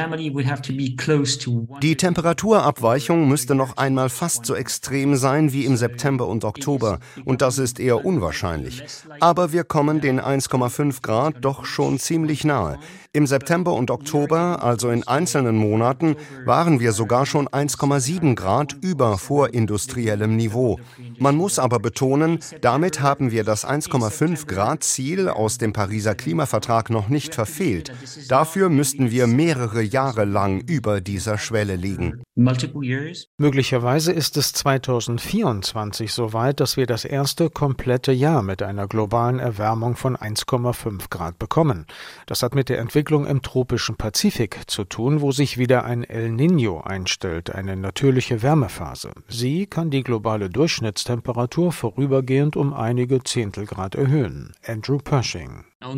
Temperaturabweichung 1.96 3.28
müsste 3.28 3.56
noch 3.56 3.76
einmal 3.76 4.08
fast 4.08 4.46
so 4.46 4.54
extrem 4.54 5.16
sein 5.16 5.52
wie 5.52 5.64
im 5.64 5.76
September 5.76 6.28
und 6.28 6.44
Oktober, 6.44 7.00
und 7.24 7.42
das 7.42 7.58
ist 7.58 7.80
eher 7.80 8.04
unwahrscheinlich. 8.04 8.84
Aber 9.18 9.50
wir 9.50 9.64
kommen 9.64 10.00
den 10.00 10.20
1,5 10.20 11.02
Grad 11.02 11.38
doch 11.40 11.64
schon 11.64 11.98
ziemlich 11.98 12.44
nahe. 12.44 12.78
Im 13.12 13.26
September 13.26 13.72
und 13.72 13.90
Oktober, 13.90 14.62
also 14.62 14.90
in 14.90 15.06
einzelnen 15.06 15.56
Monaten, 15.56 16.14
waren 16.44 16.78
wir 16.78 16.92
sogar 16.92 17.26
schon 17.26 17.48
1,7 17.48 18.36
Grad 18.36 18.76
über 18.80 19.18
vorindustriellem 19.18 20.36
Niveau. 20.36 20.78
Man 21.18 21.36
muss 21.36 21.58
aber 21.58 21.80
betonen, 21.80 22.38
damit 22.60 23.00
haben 23.00 23.32
wir 23.32 23.42
das 23.42 23.66
1,5 23.66 24.46
Grad 24.46 24.83
Ziel 24.92 25.28
aus 25.28 25.58
dem 25.58 25.72
Pariser 25.72 26.14
Klimavertrag 26.14 26.90
noch 26.90 27.08
nicht 27.08 27.34
verfehlt. 27.34 27.92
Dafür 28.28 28.68
müssten 28.68 29.10
wir 29.10 29.26
mehrere 29.26 29.82
Jahre 29.82 30.24
lang 30.24 30.60
über 30.60 31.00
dieser 31.00 31.38
Schwelle 31.38 31.76
liegen. 31.76 32.22
Möglicherweise 32.34 34.12
ist 34.12 34.36
es 34.36 34.52
2024 34.52 36.12
soweit, 36.12 36.60
dass 36.60 36.76
wir 36.76 36.86
das 36.86 37.04
erste 37.04 37.50
komplette 37.50 38.12
Jahr 38.12 38.42
mit 38.42 38.62
einer 38.62 38.86
globalen 38.88 39.38
Erwärmung 39.38 39.96
von 39.96 40.16
1,5 40.16 41.10
Grad 41.10 41.38
bekommen. 41.38 41.86
Das 42.26 42.42
hat 42.42 42.54
mit 42.54 42.68
der 42.68 42.78
Entwicklung 42.78 43.26
im 43.26 43.42
tropischen 43.42 43.96
Pazifik 43.96 44.62
zu 44.66 44.84
tun, 44.84 45.20
wo 45.20 45.32
sich 45.32 45.58
wieder 45.58 45.84
ein 45.84 46.04
El 46.04 46.30
Niño 46.30 46.82
einstellt, 46.82 47.54
eine 47.54 47.76
natürliche 47.76 48.42
Wärmephase. 48.42 49.12
Sie 49.28 49.66
kann 49.66 49.90
die 49.90 50.02
globale 50.02 50.50
Durchschnittstemperatur 50.50 51.72
vorübergehend 51.72 52.56
um 52.56 52.74
einige 52.74 53.22
Zehntelgrad 53.22 53.94
erhöhen. 53.94 54.52
Andrew 54.74 54.98
Pershing. 54.98 55.64
El 55.80 55.90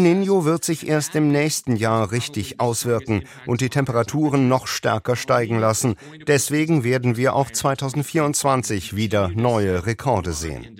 Niño 0.00 0.44
wird 0.44 0.64
sich 0.64 0.86
erst 0.86 1.16
im 1.16 1.32
nächsten 1.32 1.74
Jahr 1.74 2.12
richtig 2.12 2.60
auswirken 2.60 3.24
und 3.44 3.60
die 3.60 3.70
Temperaturen 3.70 4.46
noch 4.48 4.68
stärker 4.68 5.16
steigen 5.16 5.58
lassen. 5.58 5.96
Deswegen 6.28 6.84
werden 6.84 7.16
wir 7.16 7.34
auch 7.34 7.50
2024 7.50 8.94
wieder 8.94 9.30
neue 9.30 9.84
Rekorde 9.84 10.32
sehen. 10.32 10.76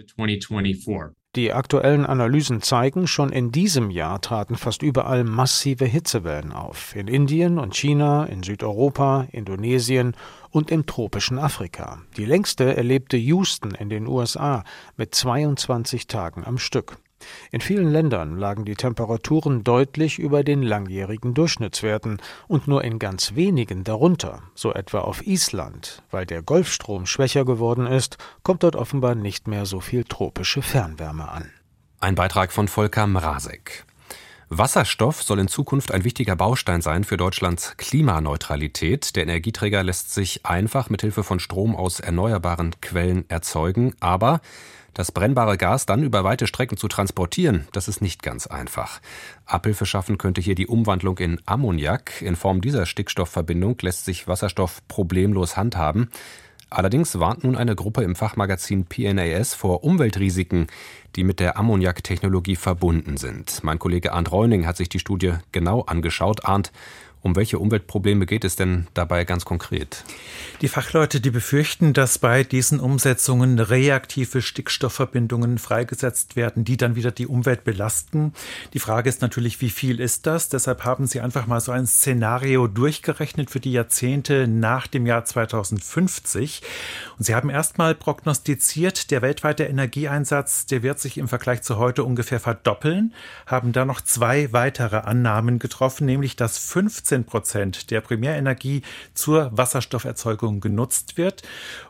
Die 1.37 1.53
aktuellen 1.53 2.07
Analysen 2.07 2.63
zeigen, 2.63 3.07
schon 3.07 3.31
in 3.31 3.53
diesem 3.53 3.91
Jahr 3.91 4.23
traten 4.23 4.57
fast 4.57 4.81
überall 4.81 5.23
massive 5.23 5.85
Hitzewellen 5.85 6.51
auf. 6.51 6.97
In 6.97 7.09
Indien 7.09 7.59
und 7.59 7.77
China, 7.77 8.25
in 8.25 8.43
Südeuropa, 8.43 9.27
Indonesien 9.33 10.17
und 10.51 10.71
im 10.71 10.87
tropischen 10.87 11.39
Afrika. 11.39 11.99
Die 12.17 12.25
längste 12.25 12.75
erlebte 12.75 13.19
Houston 13.19 13.73
in 13.73 13.91
den 13.91 14.07
USA 14.07 14.65
mit 14.97 15.15
22 15.15 16.07
Tagen 16.07 16.43
am 16.43 16.57
Stück. 16.57 16.97
In 17.51 17.61
vielen 17.61 17.91
Ländern 17.91 18.39
lagen 18.39 18.65
die 18.65 18.75
Temperaturen 18.75 19.65
deutlich 19.65 20.19
über 20.19 20.45
den 20.45 20.63
langjährigen 20.63 21.35
Durchschnittswerten 21.35 22.19
und 22.49 22.69
nur 22.69 22.85
in 22.85 22.99
ganz 22.99 23.35
wenigen 23.35 23.85
darunter, 23.85 24.43
so 24.55 24.73
etwa 24.73 25.01
auf 25.01 25.27
Island. 25.27 26.03
Weil 26.11 26.27
der 26.27 26.43
Golfstrom 26.43 27.07
schwächer 27.07 27.45
geworden 27.45 27.87
ist, 27.87 28.19
kommt 28.43 28.63
dort 28.63 28.77
offenbar 28.77 29.15
nicht 29.15 29.49
mehr 29.49 29.67
so 29.67 29.81
viel 29.81 30.05
tropische 30.05 30.63
Fernwärme 30.63 31.29
an. 31.29 31.51
Ein 32.01 32.15
Beitrag 32.15 32.53
von 32.53 32.69
Volker 32.69 33.07
Mrazek. 33.07 33.85
Wasserstoff 34.49 35.25
soll 35.25 35.41
in 35.41 35.49
Zukunft 35.49 35.91
ein 35.91 36.05
wichtiger 36.05 36.37
Baustein 36.37 36.81
sein 36.81 37.03
für 37.03 37.17
Deutschlands 37.17 37.77
Klimaneutralität. 37.79 39.17
Der 39.17 39.25
Energieträger 39.25 39.83
lässt 39.83 40.15
sich 40.15 40.47
einfach 40.47 40.89
mit 40.89 41.01
Hilfe 41.01 41.25
von 41.25 41.41
Strom 41.41 41.75
aus 41.75 41.99
erneuerbaren 41.99 42.81
Quellen 42.81 43.29
erzeugen, 43.29 43.95
aber 43.99 44.41
das 44.95 45.11
brennbare 45.11 45.59
Gas 45.59 45.85
dann 45.85 46.05
über 46.05 46.23
weite 46.23 46.47
Strecken 46.47 46.77
zu 46.77 46.87
transportieren, 46.87 47.67
das 47.73 47.89
ist 47.89 48.01
nicht 48.01 48.23
ganz 48.23 48.47
einfach. 48.47 49.01
Abhilfe 49.47 49.85
schaffen 49.85 50.17
könnte 50.17 50.41
hier 50.41 50.55
die 50.55 50.69
Umwandlung 50.69 51.19
in 51.19 51.41
Ammoniak. 51.45 52.23
In 52.23 52.37
Form 52.37 52.61
dieser 52.61 52.87
Stickstoffverbindung 52.87 53.77
lässt 53.83 54.05
sich 54.05 54.29
Wasserstoff 54.29 54.81
problemlos 54.87 55.57
handhaben. 55.57 56.09
Allerdings 56.69 57.19
warnt 57.21 57.45
nun 57.45 57.57
eine 57.57 57.77
Gruppe 57.77 58.03
im 58.03 58.17
Fachmagazin 58.17 58.87
PNAS 58.87 59.55
vor 59.55 59.85
Umweltrisiken, 59.85 60.67
die 61.15 61.23
mit 61.23 61.39
der 61.39 61.57
Ammoniak-Technologie 61.57 62.57
verbunden 62.57 63.17
sind. 63.17 63.63
Mein 63.63 63.79
Kollege 63.79 64.13
Arndt 64.13 64.33
Reuning 64.33 64.67
hat 64.67 64.77
sich 64.77 64.89
die 64.89 64.99
Studie 64.99 65.35
genau 65.53 65.83
angeschaut. 65.83 66.45
Arndt, 66.45 66.73
um 67.27 67.37
welche 67.37 67.59
Umweltprobleme 67.59 68.25
geht 68.25 68.45
es 68.45 68.57
denn 68.57 68.87
dabei 68.95 69.25
ganz 69.25 69.45
konkret? 69.45 70.05
Die 70.63 70.69
Fachleute, 70.69 71.21
die 71.21 71.31
befürchten, 71.31 71.93
dass 71.93 72.19
bei 72.19 72.45
diesen 72.45 72.81
Umsetzungen 72.81 73.59
reaktive 73.59 74.41
Stickstoffverbindungen 74.41 75.59
freigesetzt 75.59 76.37
werden, 76.37 76.65
die 76.65 76.79
dann 76.79 76.97
wieder 76.97 77.11
die 77.11 77.27
Umwelt 77.27 77.65
belasten. 77.65 78.33
Die 78.73 78.79
Frage 78.79 79.09
ist 79.09 79.21
natürlich, 79.21 79.61
wie 79.61 79.71
viel 79.71 80.01
ist 80.01 80.27
das? 80.27 80.49
Deshalb 80.49 80.85
haben 80.85 81.07
sie 81.07 81.21
einfach 81.21 81.47
mal 81.47 81.61
so 81.61 81.73
ein 81.73 81.87
Szenario 81.87 82.69
durchgerechnet 82.69 83.51
für 83.51 83.61
die 83.61 83.73
Jahrzehnte 83.73 84.47
nach 84.47 84.87
dem 84.87 85.05
Jahr 85.05 85.25
2050. 85.25 86.63
Und 87.19 87.25
sie 87.25 87.35
haben 87.35 87.51
erstmal 87.51 87.95
prognostiziert, 87.95 89.11
der 89.11 89.21
weltweite 89.21 89.65
Energieeinsatz, 89.65 90.67
der 90.67 90.85
wird 90.85 91.01
sich 91.01 91.19
im 91.19 91.29
Vergleich 91.29 91.63
zu 91.63 91.77
heute 91.77 92.05
ungefähr 92.05 92.41
verdoppeln, 92.41 93.13
haben 93.47 93.73
da 93.73 93.85
noch 93.85 94.01
zwei 94.01 94.53
weitere 94.53 94.99
Annahmen 94.99 95.59
getroffen, 95.59 96.07
nämlich 96.07 96.37
dass 96.37 96.59
15 96.59 97.16
15 97.17 97.25
Prozent 97.25 97.91
der 97.91 98.01
Primärenergie 98.01 98.83
zur 99.15 99.51
Wasserstofferzeugung 99.57 100.61
genutzt 100.61 101.17
wird 101.17 101.43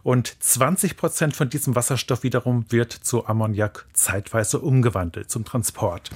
und 0.02 0.37
20 0.40 0.97
Prozent 0.97 1.37
von 1.37 1.50
diesem 1.50 1.75
Wasserstoff 1.75 2.23
wiederum 2.23 2.66
wird 2.71 2.92
zu 2.92 3.26
Ammoniak 3.26 3.87
zeitweise 3.92 4.61
umgewandelt 4.61 5.30
zum 5.30 5.45
Transport. 5.45 6.11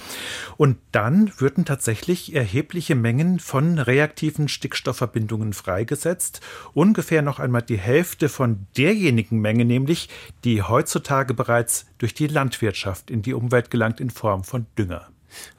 Und 0.56 0.78
dann 0.92 1.32
würden 1.38 1.64
tatsächlich 1.64 2.34
erhebliche 2.34 2.94
Mengen 2.94 3.40
von 3.40 3.78
reaktiven 3.78 4.48
Stickstoffverbindungen 4.48 5.52
freigesetzt. 5.52 6.40
Ungefähr 6.74 7.22
noch 7.22 7.38
einmal 7.38 7.62
die 7.62 7.78
Hälfte 7.78 8.28
von 8.28 8.66
derjenigen 8.76 9.40
Menge, 9.40 9.64
nämlich 9.64 10.08
die 10.44 10.62
heutzutage 10.62 11.34
bereits 11.34 11.86
durch 11.98 12.14
die 12.14 12.26
Landwirtschaft 12.26 13.10
in 13.10 13.22
die 13.22 13.34
Umwelt 13.34 13.70
gelangt 13.70 14.00
in 14.00 14.10
Form 14.10 14.44
von 14.44 14.66
Dünger. 14.78 15.08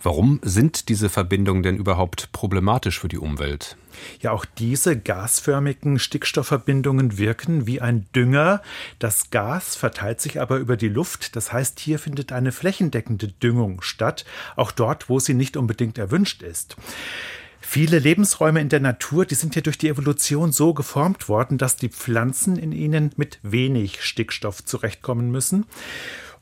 Warum 0.01 0.39
sind 0.43 0.89
diese 0.89 1.09
Verbindungen 1.09 1.63
denn 1.63 1.77
überhaupt 1.77 2.31
problematisch 2.31 2.99
für 2.99 3.07
die 3.07 3.17
Umwelt? 3.17 3.77
Ja, 4.19 4.31
auch 4.31 4.45
diese 4.45 4.97
gasförmigen 4.97 5.99
Stickstoffverbindungen 5.99 7.17
wirken 7.17 7.67
wie 7.67 7.81
ein 7.81 8.05
Dünger. 8.15 8.61
Das 8.99 9.29
Gas 9.31 9.75
verteilt 9.75 10.21
sich 10.21 10.39
aber 10.39 10.57
über 10.57 10.77
die 10.77 10.89
Luft. 10.89 11.35
Das 11.35 11.51
heißt, 11.51 11.79
hier 11.79 11.99
findet 11.99 12.31
eine 12.31 12.51
flächendeckende 12.51 13.27
Düngung 13.27 13.81
statt, 13.81 14.25
auch 14.55 14.71
dort, 14.71 15.09
wo 15.09 15.19
sie 15.19 15.33
nicht 15.33 15.57
unbedingt 15.57 15.97
erwünscht 15.97 16.41
ist. 16.41 16.75
Viele 17.63 17.99
Lebensräume 17.99 18.59
in 18.59 18.69
der 18.69 18.79
Natur, 18.79 19.25
die 19.25 19.35
sind 19.35 19.55
ja 19.55 19.61
durch 19.61 19.77
die 19.77 19.87
Evolution 19.87 20.51
so 20.51 20.73
geformt 20.73 21.29
worden, 21.29 21.57
dass 21.59 21.75
die 21.75 21.89
Pflanzen 21.89 22.57
in 22.57 22.71
ihnen 22.71 23.11
mit 23.17 23.39
wenig 23.43 24.03
Stickstoff 24.03 24.65
zurechtkommen 24.65 25.29
müssen. 25.29 25.65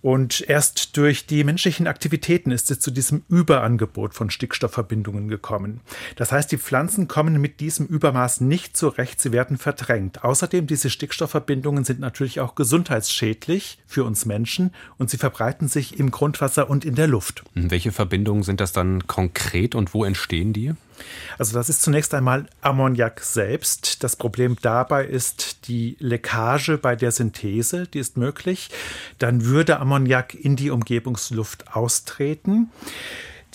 Und 0.02 0.42
erst 0.48 0.96
durch 0.96 1.26
die 1.26 1.44
menschlichen 1.44 1.88
Aktivitäten 1.88 2.52
ist 2.52 2.72
es 2.72 2.80
zu 2.80 2.90
diesem 2.90 3.24
Überangebot 3.28 4.14
von 4.14 4.30
Stickstoffverbindungen 4.30 5.28
gekommen. 5.28 5.82
Das 6.16 6.32
heißt, 6.32 6.52
die 6.52 6.58
Pflanzen 6.58 7.08
kommen 7.08 7.42
mit 7.42 7.60
diesem 7.60 7.86
Übermaß 7.86 8.42
nicht 8.42 8.78
zurecht, 8.78 9.20
sie 9.20 9.34
werden 9.34 9.58
verdrängt. 9.58 10.24
Außerdem, 10.24 10.68
diese 10.68 10.90
Stickstoffverbindungen 10.90 11.84
sind 11.84 12.00
natürlich 12.00 12.40
auch 12.40 12.56
gesundheitsschädlich 12.56 13.80
für 13.86 14.06
uns 14.06 14.26
Menschen 14.26 14.72
und 14.98 15.10
sie 15.10 15.18
verbreiten 15.18 15.68
sich 15.68 16.00
im 16.00 16.12
Grundwasser 16.12 16.70
und 16.70 16.86
in 16.86 16.96
der 16.96 17.08
Luft. 17.08 17.44
Welche 17.54 17.92
Verbindungen 17.92 18.44
sind 18.44 18.62
das 18.62 18.72
dann 18.72 19.06
konkret 19.08 19.76
und 19.76 19.94
wo 19.94 20.06
entstehen 20.06 20.54
die? 20.54 20.74
Also 21.38 21.54
das 21.54 21.70
ist 21.70 21.82
zunächst 21.82 22.14
einmal 22.14 22.46
Ammoniak 22.62 23.22
selbst. 23.22 24.04
Das 24.04 24.16
Problem 24.16 24.58
dabei 24.62 25.06
ist 25.06 25.68
die 25.68 25.96
Leckage 26.00 26.78
bei 26.78 26.96
der 26.96 27.12
Synthese, 27.12 27.88
die 27.88 28.00
ist 28.00 28.18
möglich. 28.18 28.70
Dann 29.18 29.46
würde 29.46 29.80
Ammoniak 29.80 30.34
in 30.34 30.56
die 30.56 30.70
Umgebungsluft 30.70 31.76
austreten. 31.76 32.72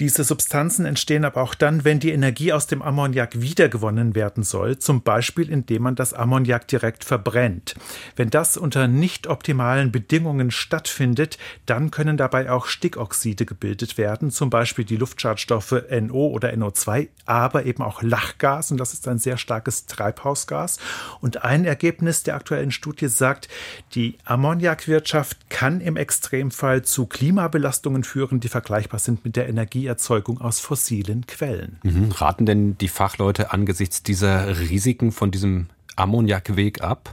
Diese 0.01 0.25
Substanzen 0.25 0.87
entstehen 0.87 1.25
aber 1.25 1.41
auch 1.41 1.55
dann, 1.55 1.85
wenn 1.85 2.01
die 2.01 2.11
Energie 2.11 2.53
aus 2.53 2.67
dem 2.67 2.83
Ammoniak 2.83 3.41
wiedergewonnen 3.41 4.17
werden 4.17 4.43
soll, 4.43 4.79
zum 4.79 5.03
Beispiel 5.03 5.49
indem 5.49 5.83
man 5.83 5.95
das 5.95 6.13
Ammoniak 6.13 6.67
direkt 6.67 7.05
verbrennt. 7.05 7.77
Wenn 8.17 8.31
das 8.31 8.57
unter 8.57 8.89
nicht 8.89 9.29
optimalen 9.29 9.93
Bedingungen 9.93 10.51
stattfindet, 10.51 11.39
dann 11.67 11.93
können 11.93 12.17
dabei 12.17 12.51
auch 12.51 12.67
Stickoxide 12.67 13.47
gebildet 13.47 13.97
werden, 13.97 14.33
zum 14.33 14.51
Beispiel 14.51 14.85
die 14.85 14.97
Luftschadstoffe 14.97 15.85
NO 15.89 16.27
oder 16.27 16.53
NO2, 16.53 17.09
aber 17.25 17.65
eben 17.65 17.83
auch 17.83 18.03
Lachgas 18.03 18.73
und 18.73 18.79
das 18.79 18.95
ist 18.95 19.07
ein 19.07 19.19
sehr 19.19 19.37
starkes 19.37 19.87
Treibhausgas. 19.87 20.79
Und 21.21 21.45
ein 21.45 21.65
Ergebnis 21.65 22.25
der 22.25 22.35
aktuellen 22.35 22.73
Studie 22.73 23.07
sagt, 23.07 23.49
die 23.95 24.19
Ammoniakwirtschaft 24.25 25.51
kann 25.51 25.81
im 25.81 25.97
Extremfall 25.97 26.83
zu 26.83 27.07
Klimabelastungen 27.07 28.03
führen, 28.03 28.41
die 28.41 28.49
vergleichbar 28.49 28.99
sind 28.99 29.25
mit 29.25 29.37
der 29.37 29.49
Energie 29.49 29.84
Energieerzeugung 29.85 30.41
aus 30.41 30.61
fossilen 30.61 31.27
Quellen. 31.27 31.79
Mhm. 31.83 32.11
Raten 32.13 32.47
denn 32.47 32.79
die 32.79 32.89
Fachleute 32.89 33.53
angesichts 33.53 34.03
dieser 34.03 34.59
Risiken 34.59 35.13
von 35.13 35.31
diesem 35.31 35.67
Ammoniakweg 35.97 36.83
ab? 36.83 37.11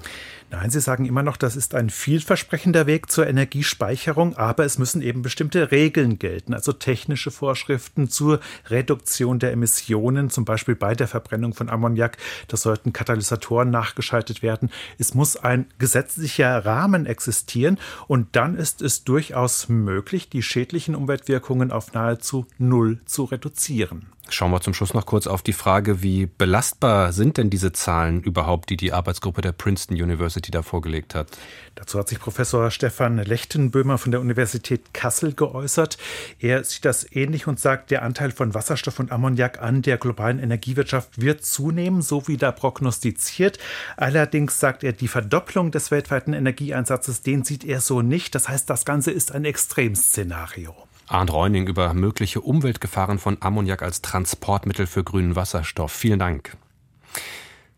Nein, 0.54 0.70
Sie 0.70 0.82
sagen 0.82 1.06
immer 1.06 1.24
noch, 1.24 1.38
das 1.38 1.56
ist 1.56 1.74
ein 1.76 1.90
vielversprechender 1.90 2.86
Weg 2.86 3.10
zur 3.10 3.26
Energiespeicherung, 3.26 4.36
aber 4.36 4.66
es 4.66 4.78
müssen 4.78 5.02
eben 5.02 5.22
bestimmte 5.22 5.72
Regeln 5.72 6.20
gelten, 6.20 6.54
also 6.54 6.74
technische 6.74 7.32
Vorschriften 7.32 8.10
zur 8.10 8.42
Reduktion 8.68 9.40
der 9.40 9.54
Emissionen, 9.54 10.30
zum 10.30 10.44
Beispiel 10.44 10.76
bei 10.76 10.94
der 10.94 11.08
Verbrennung 11.08 11.54
von 11.54 11.70
Ammoniak. 11.70 12.18
Da 12.50 12.58
sollten 12.58 12.92
Katalysatoren 12.92 13.70
nachgeschaltet 13.70 14.44
werden. 14.44 14.70
Es 14.98 15.14
muss 15.14 15.38
ein 15.38 15.68
gesetzlicher 15.78 16.66
Rahmen 16.66 17.06
existieren 17.06 17.80
und 18.08 18.36
dann 18.36 18.58
ist 18.58 18.82
es 18.82 19.06
durchaus 19.06 19.70
möglich, 19.70 20.28
die 20.28 20.44
schädlichen 20.44 20.96
Umweltwirkungen 20.96 21.72
auf 21.72 21.94
nahezu 21.94 22.46
null 22.58 23.00
zu 23.06 23.24
reduzieren. 23.24 24.08
Schauen 24.34 24.52
wir 24.52 24.62
zum 24.62 24.74
Schluss 24.74 24.94
noch 24.94 25.06
kurz 25.06 25.28
auf 25.28 25.42
die 25.42 25.52
Frage, 25.52 26.02
wie 26.04 26.26
belastbar 26.26 27.12
sind 27.12 27.36
denn 27.36 27.50
diese 27.50 27.74
Zahlen 27.74 28.24
überhaupt, 28.24 28.70
die 28.70 28.78
die 28.78 28.94
Arbeitsgruppe 28.94 29.42
der 29.42 29.52
Princeton 29.52 30.02
University 30.02 30.41
da 30.50 30.64
vorgelegt 30.64 31.14
hat? 31.14 31.28
Dazu 31.76 32.00
hat 32.00 32.10
sich 32.10 32.20
Professor 32.20 32.72
Stefan 32.72 33.20
Lechtenböhmer 33.20 34.00
von 34.00 34.12
der 34.12 34.20
Universität 34.22 34.94
Kassel 34.94 35.34
geäußert. 35.34 36.00
Er 36.40 36.64
sieht 36.64 36.86
das 36.86 37.06
ähnlich 37.16 37.46
und 37.46 37.60
sagt, 37.60 37.92
der 37.92 38.02
Anteil 38.02 38.32
von 38.32 38.56
Wasserstoff 38.56 39.00
und 39.00 39.12
Ammoniak 39.12 39.62
an 39.62 39.84
der 39.84 39.98
globalen 39.98 40.40
Energiewirtschaft 40.40 41.22
wird 41.22 41.46
zunehmen, 41.46 42.02
so 42.02 42.28
wie 42.28 42.38
da 42.38 42.52
prognostiziert. 42.52 43.60
Allerdings 43.98 44.60
sagt 44.60 44.84
er, 44.84 44.94
die 44.94 45.08
Verdopplung 45.08 45.70
des 45.70 45.92
weltweiten 45.92 46.34
Energieeinsatzes, 46.34 47.22
den 47.22 47.44
sieht 47.44 47.64
er 47.64 47.82
so 47.82 48.02
nicht. 48.02 48.34
Das 48.34 48.50
heißt, 48.50 48.68
das 48.70 48.86
Ganze 48.86 49.12
ist 49.12 49.32
ein 49.32 49.46
Extremszenario. 49.46 50.76
Arndt 51.12 51.34
Reuning 51.34 51.68
über 51.68 51.94
mögliche 51.94 52.40
Umweltgefahren 52.40 53.20
von 53.20 53.38
Ammoniak 53.42 53.82
als 53.82 54.02
Transportmittel 54.02 54.88
für 54.88 55.04
grünen 55.04 55.36
Wasserstoff. 55.36 55.92
Vielen 55.92 56.20
Dank. 56.20 56.56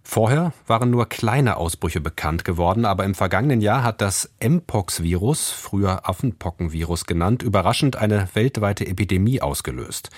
Vorher 0.06 0.52
waren 0.68 0.90
nur 0.90 1.08
kleine 1.08 1.56
Ausbrüche 1.58 2.02
bekannt 2.02 2.44
geworden, 2.44 2.86
aber 2.86 3.06
im 3.06 3.16
vergangenen 3.16 3.62
Jahr 3.62 3.84
hat 3.84 4.02
das 4.02 4.30
Mpox-Virus, 4.42 5.50
früher 5.50 6.08
Affenpockenvirus 6.08 7.06
genannt, 7.06 7.42
überraschend 7.42 7.96
eine 7.96 8.28
weltweite 8.34 8.86
Epidemie 8.86 9.42
ausgelöst. 9.42 10.10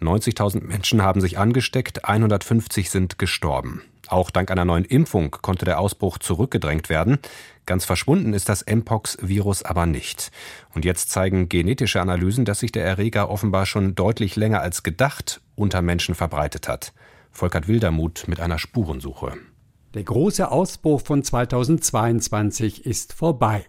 90.000 0.00 0.64
Menschen 0.64 1.02
haben 1.02 1.20
sich 1.20 1.38
angesteckt, 1.38 2.06
150 2.06 2.90
sind 2.90 3.18
gestorben. 3.18 3.82
Auch 4.08 4.30
dank 4.30 4.50
einer 4.50 4.64
neuen 4.64 4.84
Impfung 4.84 5.30
konnte 5.30 5.64
der 5.64 5.78
Ausbruch 5.78 6.18
zurückgedrängt 6.18 6.88
werden. 6.88 7.18
Ganz 7.66 7.84
verschwunden 7.84 8.34
ist 8.34 8.48
das 8.48 8.64
Mpox-Virus 8.66 9.62
aber 9.62 9.86
nicht. 9.86 10.30
Und 10.74 10.84
jetzt 10.84 11.10
zeigen 11.10 11.48
genetische 11.48 12.00
Analysen, 12.00 12.44
dass 12.44 12.60
sich 12.60 12.72
der 12.72 12.84
Erreger 12.84 13.30
offenbar 13.30 13.66
schon 13.66 13.94
deutlich 13.94 14.36
länger 14.36 14.60
als 14.60 14.82
gedacht 14.82 15.40
unter 15.54 15.80
Menschen 15.80 16.14
verbreitet 16.14 16.68
hat. 16.68 16.92
Volkert 17.34 17.66
Wildermuth 17.66 18.28
mit 18.28 18.38
einer 18.38 18.60
Spurensuche. 18.60 19.32
Der 19.94 20.04
große 20.04 20.52
Ausbruch 20.52 21.00
von 21.00 21.24
2022 21.24 22.86
ist 22.86 23.12
vorbei. 23.12 23.66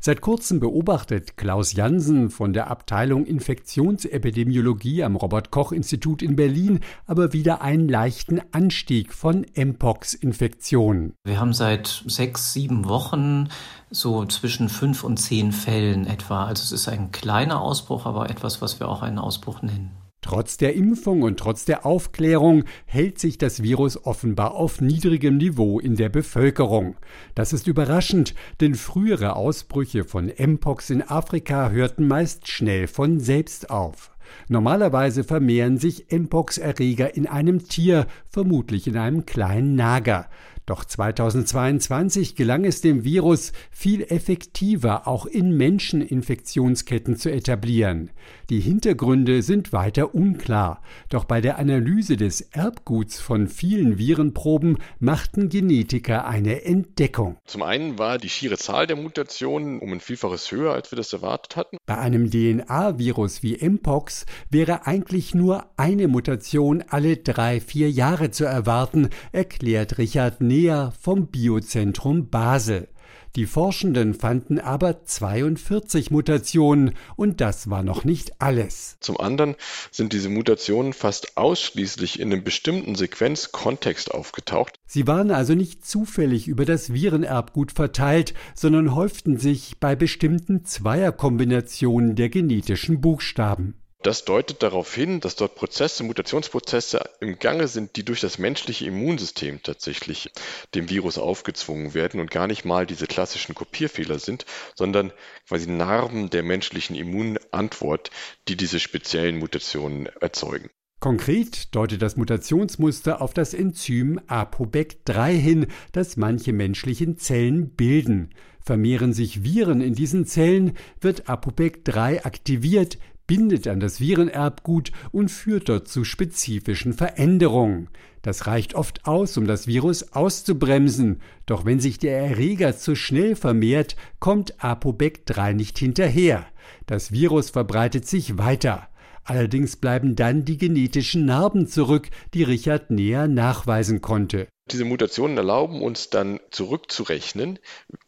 Seit 0.00 0.20
kurzem 0.20 0.60
beobachtet 0.60 1.36
Klaus 1.36 1.72
Jansen 1.72 2.30
von 2.30 2.52
der 2.52 2.70
Abteilung 2.70 3.26
Infektionsepidemiologie 3.26 5.02
am 5.02 5.16
Robert 5.16 5.50
Koch 5.50 5.72
Institut 5.72 6.22
in 6.22 6.36
Berlin 6.36 6.80
aber 7.06 7.32
wieder 7.32 7.60
einen 7.60 7.88
leichten 7.88 8.40
Anstieg 8.52 9.12
von 9.12 9.46
Mpox-Infektionen. 9.56 11.14
Wir 11.24 11.40
haben 11.40 11.54
seit 11.54 12.04
sechs, 12.06 12.52
sieben 12.52 12.88
Wochen 12.88 13.48
so 13.90 14.24
zwischen 14.26 14.68
fünf 14.68 15.02
und 15.02 15.16
zehn 15.16 15.50
Fällen 15.50 16.06
etwa. 16.06 16.44
Also 16.44 16.62
es 16.62 16.72
ist 16.82 16.88
ein 16.88 17.10
kleiner 17.10 17.60
Ausbruch, 17.60 18.06
aber 18.06 18.30
etwas, 18.30 18.62
was 18.62 18.78
wir 18.78 18.88
auch 18.88 19.02
einen 19.02 19.18
Ausbruch 19.18 19.62
nennen. 19.62 19.97
Trotz 20.20 20.56
der 20.56 20.74
Impfung 20.74 21.22
und 21.22 21.38
trotz 21.38 21.64
der 21.64 21.86
Aufklärung 21.86 22.64
hält 22.86 23.18
sich 23.18 23.38
das 23.38 23.62
Virus 23.62 24.04
offenbar 24.04 24.54
auf 24.54 24.80
niedrigem 24.80 25.36
Niveau 25.36 25.78
in 25.78 25.94
der 25.94 26.08
Bevölkerung. 26.08 26.96
Das 27.34 27.52
ist 27.52 27.68
überraschend, 27.68 28.34
denn 28.60 28.74
frühere 28.74 29.36
Ausbrüche 29.36 30.04
von 30.04 30.26
Mpox 30.26 30.90
in 30.90 31.02
Afrika 31.02 31.70
hörten 31.70 32.08
meist 32.08 32.48
schnell 32.48 32.88
von 32.88 33.20
selbst 33.20 33.70
auf. 33.70 34.10
Normalerweise 34.48 35.24
vermehren 35.24 35.78
sich 35.78 36.06
Mpox-Erreger 36.10 37.16
in 37.16 37.26
einem 37.26 37.66
Tier, 37.66 38.06
vermutlich 38.28 38.86
in 38.86 38.96
einem 38.96 39.24
kleinen 39.24 39.74
Nager. 39.74 40.28
Doch 40.68 40.84
2022 40.84 42.36
gelang 42.36 42.66
es 42.66 42.82
dem 42.82 43.02
Virus, 43.02 43.52
viel 43.70 44.02
effektiver 44.02 45.08
auch 45.08 45.24
in 45.24 45.56
Menschen 45.56 46.02
Infektionsketten 46.02 47.16
zu 47.16 47.32
etablieren. 47.32 48.10
Die 48.50 48.60
Hintergründe 48.60 49.40
sind 49.40 49.72
weiter 49.72 50.14
unklar, 50.14 50.82
doch 51.08 51.24
bei 51.24 51.40
der 51.40 51.58
Analyse 51.58 52.18
des 52.18 52.42
Erbguts 52.42 53.18
von 53.18 53.48
vielen 53.48 53.96
Virenproben 53.96 54.76
machten 55.00 55.48
Genetiker 55.48 56.26
eine 56.26 56.62
Entdeckung. 56.66 57.38
Zum 57.46 57.62
einen 57.62 57.98
war 57.98 58.18
die 58.18 58.28
schiere 58.28 58.58
Zahl 58.58 58.86
der 58.86 58.96
Mutationen 58.96 59.78
um 59.78 59.94
ein 59.94 60.00
Vielfaches 60.00 60.52
höher, 60.52 60.74
als 60.74 60.92
wir 60.92 60.96
das 60.96 61.14
erwartet 61.14 61.56
hatten. 61.56 61.78
Bei 61.86 61.96
einem 61.96 62.30
DNA-Virus 62.30 63.42
wie 63.42 63.56
Mpox 63.56 64.26
wäre 64.50 64.86
eigentlich 64.86 65.34
nur 65.34 65.64
eine 65.78 66.08
Mutation 66.08 66.84
alle 66.86 67.16
drei, 67.16 67.58
vier 67.58 67.90
Jahre 67.90 68.30
zu 68.30 68.44
erwarten, 68.44 69.08
erklärt 69.32 69.96
Richard 69.96 70.42
Nehl 70.42 70.57
Näher 70.58 70.92
vom 71.00 71.28
Biozentrum 71.28 72.30
Basel. 72.30 72.88
Die 73.36 73.46
Forschenden 73.46 74.12
fanden 74.12 74.58
aber 74.58 75.04
42 75.04 76.10
Mutationen 76.10 76.94
und 77.14 77.40
das 77.40 77.70
war 77.70 77.84
noch 77.84 78.02
nicht 78.02 78.40
alles. 78.40 78.96
Zum 78.98 79.20
anderen 79.20 79.54
sind 79.92 80.12
diese 80.12 80.28
Mutationen 80.28 80.94
fast 80.94 81.36
ausschließlich 81.36 82.18
in 82.18 82.32
einem 82.32 82.42
bestimmten 82.42 82.96
Sequenzkontext 82.96 84.10
aufgetaucht. 84.10 84.80
Sie 84.84 85.06
waren 85.06 85.30
also 85.30 85.54
nicht 85.54 85.86
zufällig 85.86 86.48
über 86.48 86.64
das 86.64 86.92
Virenerbgut 86.92 87.70
verteilt, 87.70 88.34
sondern 88.56 88.96
häuften 88.96 89.38
sich 89.38 89.78
bei 89.78 89.94
bestimmten 89.94 90.64
Zweierkombinationen 90.64 92.16
der 92.16 92.30
genetischen 92.30 93.00
Buchstaben. 93.00 93.76
Das 94.02 94.24
deutet 94.24 94.62
darauf 94.62 94.94
hin, 94.94 95.18
dass 95.18 95.34
dort 95.34 95.56
Prozesse, 95.56 96.04
Mutationsprozesse 96.04 97.10
im 97.20 97.40
Gange 97.40 97.66
sind, 97.66 97.96
die 97.96 98.04
durch 98.04 98.20
das 98.20 98.38
menschliche 98.38 98.86
Immunsystem 98.86 99.60
tatsächlich 99.62 100.30
dem 100.76 100.88
Virus 100.88 101.18
aufgezwungen 101.18 101.94
werden 101.94 102.20
und 102.20 102.30
gar 102.30 102.46
nicht 102.46 102.64
mal 102.64 102.86
diese 102.86 103.08
klassischen 103.08 103.56
Kopierfehler 103.56 104.20
sind, 104.20 104.46
sondern 104.76 105.12
quasi 105.48 105.68
Narben 105.68 106.30
der 106.30 106.44
menschlichen 106.44 106.94
Immunantwort, 106.94 108.10
die 108.46 108.56
diese 108.56 108.78
speziellen 108.78 109.38
Mutationen 109.38 110.06
erzeugen. 110.20 110.70
Konkret 111.00 111.74
deutet 111.74 112.02
das 112.02 112.16
Mutationsmuster 112.16 113.20
auf 113.20 113.34
das 113.34 113.52
Enzym 113.52 114.20
ApoBec3 114.28 115.30
hin, 115.30 115.66
das 115.92 116.16
manche 116.16 116.52
menschlichen 116.52 117.18
Zellen 117.18 117.70
bilden. 117.70 118.30
Vermehren 118.60 119.12
sich 119.12 119.44
Viren 119.44 119.80
in 119.80 119.94
diesen 119.94 120.26
Zellen, 120.26 120.76
wird 121.00 121.28
ApoBec3 121.28 122.24
aktiviert, 122.24 122.98
bindet 123.28 123.68
an 123.68 123.78
das 123.78 124.00
Virenerbgut 124.00 124.90
und 125.12 125.30
führt 125.30 125.68
dort 125.68 125.86
zu 125.86 126.02
spezifischen 126.02 126.92
Veränderungen. 126.92 127.88
Das 128.22 128.48
reicht 128.48 128.74
oft 128.74 129.06
aus, 129.06 129.36
um 129.36 129.46
das 129.46 129.68
Virus 129.68 130.12
auszubremsen, 130.12 131.20
doch 131.46 131.64
wenn 131.64 131.78
sich 131.78 131.98
der 131.98 132.18
Erreger 132.18 132.76
zu 132.76 132.96
schnell 132.96 133.36
vermehrt, 133.36 133.94
kommt 134.18 134.58
ApoBec3 134.58 135.52
nicht 135.52 135.78
hinterher. 135.78 136.44
Das 136.86 137.12
Virus 137.12 137.50
verbreitet 137.50 138.08
sich 138.08 138.36
weiter. 138.36 138.88
Allerdings 139.22 139.76
bleiben 139.76 140.16
dann 140.16 140.44
die 140.44 140.56
genetischen 140.56 141.26
Narben 141.26 141.66
zurück, 141.66 142.08
die 142.34 142.42
Richard 142.42 142.90
näher 142.90 143.28
nachweisen 143.28 144.00
konnte. 144.00 144.48
Diese 144.70 144.84
Mutationen 144.84 145.38
erlauben 145.38 145.80
uns 145.80 146.10
dann 146.10 146.40
zurückzurechnen, 146.50 147.58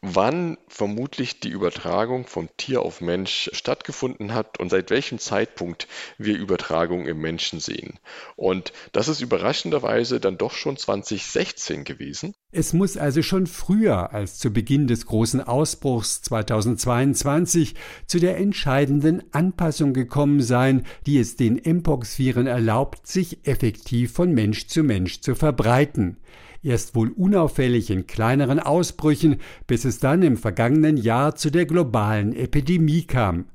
wann 0.03 0.59
vermutlich 0.69 1.41
die 1.41 1.49
Übertragung 1.49 2.27
von 2.27 2.51
Tier 2.59 2.83
auf 2.83 3.01
Mensch 3.01 3.49
stattgefunden 3.55 4.35
hat 4.35 4.61
und 4.61 4.69
seit 4.69 4.91
welchem 4.91 5.19
Zeitpunkt 5.19 5.89
wir 6.19 6.37
Übertragung 6.37 7.07
im 7.07 7.19
Menschen 7.19 7.61
sehen. 7.61 7.99
Und 8.37 8.75
das 8.93 9.09
ist 9.09 9.23
überraschenderweise 9.23 10.21
dann 10.21 10.37
doch 10.37 10.53
schon 10.53 10.77
2016 10.77 11.85
gewesen. 11.85 12.35
Es 12.53 12.75
muss 12.75 12.99
also 12.99 13.23
schon 13.23 13.47
früher 13.47 14.13
als 14.13 14.39
zu 14.39 14.53
Beginn 14.53 14.87
des 14.87 15.07
großen 15.07 15.41
Ausbruchs 15.41 16.21
2022 16.23 17.75
zu 18.07 18.19
der 18.19 18.37
entscheidenden 18.37 19.23
Anpassung 19.33 19.95
gekommen 19.95 20.43
sein, 20.43 20.85
die 21.07 21.19
es 21.19 21.37
den 21.37 21.55
Mpox-Viren 21.55 22.47
erlaubt, 22.47 23.07
sich 23.07 23.47
effektiv 23.47 24.13
von 24.13 24.35
Mensch 24.35 24.67
zu 24.67 24.83
Mensch 24.83 25.21
zu 25.21 25.35
verbreiten 25.35 26.19
erst 26.63 26.95
wohl 26.95 27.11
unauffällig 27.11 27.91
in 27.91 28.07
kleineren 28.07 28.61
Ausbrüchen, 28.61 29.41
bis 29.67 29.85
es 29.85 29.99
dann 29.99 30.23
im 30.23 30.37
vergangenen 30.37 30.97
Jahr 30.97 31.35
zu 31.35 31.51
der 31.51 31.67
globalen 31.67 32.35
Epidemie 32.35 33.03
kam. 33.03 33.47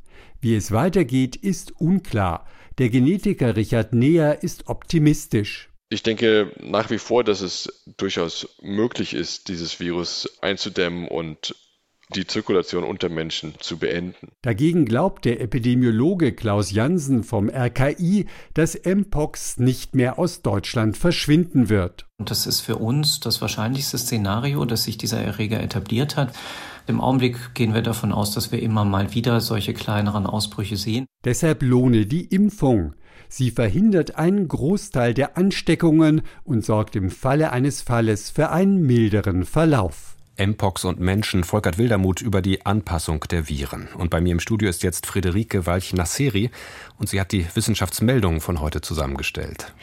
Wie 0.41 0.55
es 0.55 0.71
weitergeht, 0.71 1.35
ist 1.35 1.79
unklar. 1.79 2.45
Der 2.77 2.89
Genetiker 2.89 3.55
Richard 3.55 3.93
Neher 3.93 4.43
ist 4.43 4.67
optimistisch. 4.67 5.69
Ich 5.89 6.03
denke 6.03 6.51
nach 6.61 6.89
wie 6.89 6.97
vor, 6.97 7.23
dass 7.23 7.41
es 7.41 7.85
durchaus 7.97 8.57
möglich 8.61 9.13
ist, 9.13 9.47
dieses 9.47 9.79
Virus 9.79 10.39
einzudämmen 10.41 11.07
und 11.07 11.55
die 12.13 12.27
Zirkulation 12.27 12.83
unter 12.83 13.09
Menschen 13.09 13.55
zu 13.59 13.77
beenden. 13.77 14.29
Dagegen 14.41 14.85
glaubt 14.85 15.25
der 15.25 15.41
Epidemiologe 15.41 16.33
Klaus 16.33 16.71
Jansen 16.71 17.23
vom 17.23 17.49
RKI, 17.49 18.27
dass 18.53 18.79
Mpox 18.85 19.57
nicht 19.57 19.95
mehr 19.95 20.19
aus 20.19 20.41
Deutschland 20.41 20.97
verschwinden 20.97 21.69
wird. 21.69 22.05
Und 22.17 22.31
das 22.31 22.47
ist 22.47 22.61
für 22.61 22.77
uns 22.77 23.19
das 23.19 23.41
wahrscheinlichste 23.41 23.97
Szenario, 23.97 24.65
dass 24.65 24.83
sich 24.83 24.97
dieser 24.97 25.19
Erreger 25.19 25.61
etabliert 25.61 26.15
hat. 26.15 26.33
Im 26.87 27.01
Augenblick 27.01 27.55
gehen 27.55 27.73
wir 27.73 27.81
davon 27.81 28.11
aus, 28.11 28.33
dass 28.33 28.51
wir 28.51 28.61
immer 28.61 28.85
mal 28.85 29.13
wieder 29.13 29.41
solche 29.41 29.73
kleineren 29.73 30.27
Ausbrüche 30.27 30.77
sehen. 30.77 31.07
Deshalb 31.23 31.63
lohne 31.63 32.05
die 32.05 32.25
Impfung. 32.25 32.93
Sie 33.27 33.49
verhindert 33.49 34.15
einen 34.15 34.47
Großteil 34.47 35.13
der 35.13 35.35
Ansteckungen 35.35 36.21
und 36.43 36.63
sorgt 36.63 36.95
im 36.95 37.09
Falle 37.09 37.51
eines 37.51 37.81
Falles 37.81 38.29
für 38.29 38.51
einen 38.51 38.85
milderen 38.85 39.45
Verlauf. 39.45 40.14
Mpox 40.37 40.85
und 40.85 40.99
Menschen, 40.99 41.43
Volkert 41.43 41.77
Wildermuth 41.77 42.21
über 42.21 42.41
die 42.41 42.65
Anpassung 42.65 43.21
der 43.29 43.47
Viren. 43.47 43.87
Und 43.97 44.09
bei 44.09 44.21
mir 44.21 44.33
im 44.33 44.39
Studio 44.39 44.69
ist 44.69 44.83
jetzt 44.83 45.05
Friederike 45.05 45.65
Walch-Nasseri 45.65 46.49
und 46.97 47.09
sie 47.09 47.19
hat 47.19 47.31
die 47.31 47.45
Wissenschaftsmeldungen 47.53 48.41
von 48.41 48.59
heute 48.59 48.81
zusammengestellt. 48.81 49.73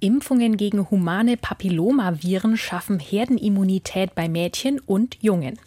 Impfungen 0.00 0.56
gegen 0.56 0.90
humane 0.90 1.36
Papillomaviren 1.36 2.56
schaffen 2.56 3.00
Herdenimmunität 3.00 4.14
bei 4.14 4.28
Mädchen 4.28 4.78
und 4.80 5.16
Jungen. 5.20 5.58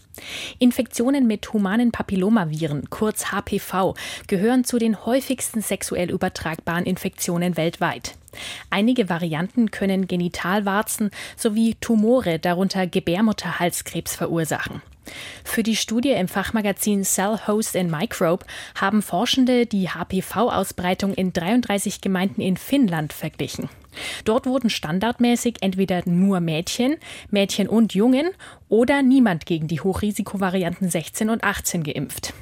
Infektionen 0.60 1.28
mit 1.28 1.52
humanen 1.52 1.92
Papillomaviren, 1.92 2.90
kurz 2.90 3.32
HPV, 3.32 3.96
gehören 4.28 4.64
zu 4.64 4.78
den 4.78 5.06
häufigsten 5.06 5.62
sexuell 5.62 6.10
übertragbaren 6.12 6.86
Infektionen 6.86 7.58
weltweit. 7.58 8.16
Einige 8.70 9.10
Varianten 9.10 9.72
können 9.72 10.08
Genitalwarzen 10.08 11.12
sowie 11.36 11.76
Tumore, 11.82 12.40
darunter 12.40 12.88
Gebärmutterhalskrebs, 12.88 14.16
verursachen. 14.16 14.82
Für 15.44 15.64
die 15.64 15.76
Studie 15.76 16.12
im 16.12 16.28
Fachmagazin 16.28 17.04
Cell 17.04 17.40
Host 17.48 17.76
and 17.76 17.92
Microbe 17.92 18.46
haben 18.76 19.02
Forschende 19.02 19.66
die 19.66 19.90
HPV-Ausbreitung 19.90 21.14
in 21.14 21.34
33 21.34 22.00
Gemeinden 22.00 22.40
in 22.40 22.56
Finnland 22.56 23.12
verglichen. 23.12 23.70
Dort 24.26 24.46
wurden 24.46 24.70
standardmäßig 24.70 25.58
entweder 25.62 26.02
nur 26.06 26.40
Mädchen, 26.40 26.98
Mädchen 27.30 27.68
und 27.68 27.94
Jungen 27.94 28.30
oder 28.70 29.02
niemand 29.02 29.46
gegen 29.46 29.68
die 29.68 29.82
Hochrisikovarianten 29.82 30.90
16 30.90 31.30
und 31.30 31.44
18 31.44 31.84
geimpft. 31.84 32.34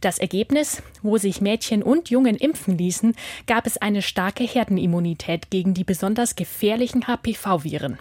Das 0.00 0.18
Ergebnis, 0.18 0.82
wo 1.02 1.18
sich 1.18 1.40
Mädchen 1.40 1.82
und 1.82 2.10
Jungen 2.10 2.36
impfen 2.36 2.78
ließen, 2.78 3.14
gab 3.46 3.66
es 3.66 3.76
eine 3.76 4.02
starke 4.02 4.44
Herdenimmunität 4.44 5.50
gegen 5.50 5.74
die 5.74 5.84
besonders 5.84 6.36
gefährlichen 6.36 7.06
HPV-Viren. 7.06 7.98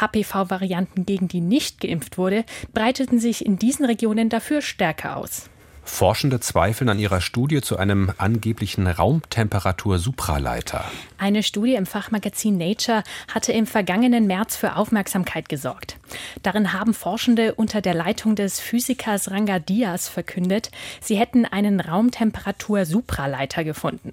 HPV-Varianten, 0.00 1.04
gegen 1.06 1.28
die 1.28 1.40
nicht 1.40 1.80
geimpft 1.80 2.18
wurde, 2.18 2.44
breiteten 2.72 3.18
sich 3.18 3.44
in 3.44 3.58
diesen 3.58 3.84
Regionen 3.84 4.28
dafür 4.28 4.62
stärker 4.62 5.16
aus. 5.16 5.49
Forschende 5.90 6.40
zweifeln 6.40 6.88
an 6.88 6.98
ihrer 6.98 7.20
Studie 7.20 7.60
zu 7.60 7.76
einem 7.76 8.10
angeblichen 8.16 8.86
Raumtemperatur-Supraleiter. 8.86 10.84
Eine 11.18 11.42
Studie 11.42 11.74
im 11.74 11.84
Fachmagazin 11.84 12.56
Nature 12.56 13.02
hatte 13.28 13.52
im 13.52 13.66
vergangenen 13.66 14.26
März 14.26 14.56
für 14.56 14.76
Aufmerksamkeit 14.76 15.50
gesorgt. 15.50 15.98
Darin 16.42 16.72
haben 16.72 16.94
Forschende 16.94 17.54
unter 17.54 17.82
der 17.82 17.92
Leitung 17.92 18.34
des 18.34 18.60
Physikers 18.60 19.30
Ranga 19.30 19.58
Diaz 19.58 20.08
verkündet, 20.08 20.70
sie 21.02 21.16
hätten 21.16 21.44
einen 21.44 21.80
Raumtemperatur-Supraleiter 21.80 23.64
gefunden. 23.64 24.12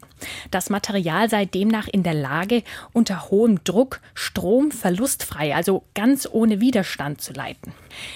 Das 0.51 0.69
Material 0.69 1.29
sei 1.29 1.45
demnach 1.45 1.87
in 1.87 2.03
der 2.03 2.15
Lage, 2.15 2.63
unter 2.91 3.29
hohem 3.29 3.63
Druck 3.63 4.01
Strom 4.13 4.71
verlustfrei, 4.71 5.55
also 5.55 5.83
ganz 5.93 6.27
ohne 6.29 6.59
Widerstand 6.59 7.21
zu 7.21 7.31
leiten. 7.31 7.71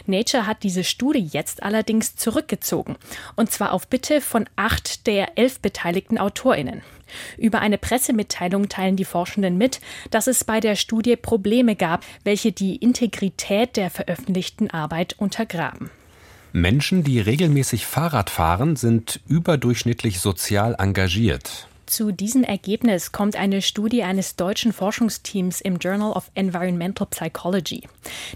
Nature 0.06 0.46
hat 0.46 0.64
diese 0.64 0.84
Studie 0.84 1.30
jetzt 1.32 1.64
allerdings 1.64 2.16
zurückgezogen 2.16 2.98
und 3.52 3.56
zwar 3.56 3.74
auf 3.74 3.90
Bitte 3.90 4.22
von 4.22 4.46
acht 4.56 5.08
der 5.08 5.38
elf 5.38 5.60
beteiligten 5.60 6.18
AutorInnen. 6.18 6.84
Über 7.38 7.60
eine 7.60 7.78
Pressemitteilung 7.78 8.70
teilen 8.70 8.96
die 8.96 9.04
Forschenden 9.04 9.58
mit, 9.58 9.82
dass 10.10 10.28
es 10.28 10.46
bei 10.46 10.62
der 10.62 10.78
Studie 10.78 11.18
Probleme 11.18 11.76
gab, 11.76 12.06
welche 12.24 12.54
die 12.54 12.78
Integrität 12.78 13.76
der 13.76 13.90
veröffentlichten 13.90 14.70
Arbeit 14.70 15.16
untergraben. 15.20 15.90
Menschen, 16.54 17.04
die 17.04 17.20
regelmäßig 17.20 17.86
Fahrrad 17.86 18.30
fahren, 18.30 18.78
sind 18.78 19.20
überdurchschnittlich 19.28 20.22
sozial 20.22 20.78
engagiert. 20.80 21.68
Zu 21.92 22.14
diesem 22.14 22.46
Ergebnis 22.46 23.12
kommt 23.12 23.36
eine 23.36 23.62
Studie 23.62 24.04
eines 24.04 24.38
deutschen 24.38 24.72
Forschungsteams 24.72 25.60
im 25.60 25.76
Journal 25.76 26.14
of 26.14 26.32
Environmental 26.36 27.06
Psychology. 27.08 27.86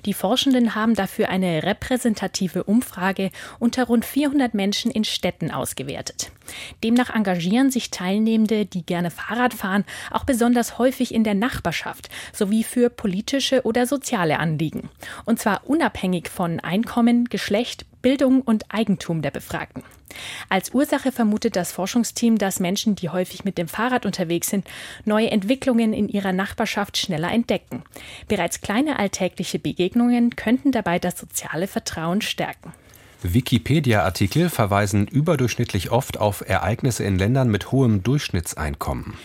Die 0.05 0.13
Forschenden 0.13 0.75
haben 0.75 0.93
dafür 0.93 1.29
eine 1.29 1.63
repräsentative 1.63 2.65
Umfrage 2.65 3.31
unter 3.57 3.85
rund 3.85 4.03
400 4.03 4.53
Menschen 4.53 4.91
in 4.91 5.05
Städten 5.05 5.51
ausgewertet. 5.51 6.31
Demnach 6.83 7.15
engagieren 7.15 7.71
sich 7.71 7.91
Teilnehmende, 7.91 8.65
die 8.65 8.85
gerne 8.85 9.09
Fahrrad 9.09 9.53
fahren, 9.53 9.85
auch 10.11 10.25
besonders 10.25 10.77
häufig 10.77 11.13
in 11.13 11.23
der 11.23 11.33
Nachbarschaft 11.33 12.09
sowie 12.33 12.65
für 12.65 12.89
politische 12.89 13.63
oder 13.63 13.87
soziale 13.87 14.37
Anliegen. 14.37 14.89
Und 15.23 15.39
zwar 15.39 15.61
unabhängig 15.63 16.27
von 16.27 16.59
Einkommen, 16.59 17.29
Geschlecht, 17.29 17.85
Bildung 18.05 18.41
und 18.41 18.71
Eigentum 18.71 19.23
der 19.23 19.31
Befragten. 19.31 19.81
Als 20.47 20.75
Ursache 20.75 21.11
vermutet 21.11 21.55
das 21.55 21.71
Forschungsteam, 21.71 22.37
dass 22.37 22.59
Menschen, 22.59 22.93
die 22.93 23.09
häufig 23.09 23.45
mit 23.45 23.57
dem 23.57 23.67
Fahrrad 23.67 24.05
unterwegs 24.05 24.51
sind, 24.51 24.67
neue 25.05 25.31
Entwicklungen 25.31 25.91
in 25.91 26.07
ihrer 26.07 26.31
Nachbarschaft 26.31 26.97
schneller 26.97 27.31
entdecken. 27.31 27.81
Bereits 28.27 28.61
kleine 28.61 28.99
alltägliche 28.99 29.57
Begegnungen 29.57 30.35
könnten 30.35 30.71
dabei 30.71 30.99
das 30.99 31.17
soziale 31.17 31.65
Vertrauen 31.65 32.21
stärken. 32.21 32.73
Wikipedia-Artikel 33.23 34.51
verweisen 34.51 35.07
überdurchschnittlich 35.07 35.89
oft 35.89 36.19
auf 36.19 36.47
Ereignisse 36.47 37.03
in 37.03 37.17
Ländern 37.17 37.49
mit 37.49 37.71
hohem 37.71 38.03
Durchschnittseinkommen. 38.03 39.15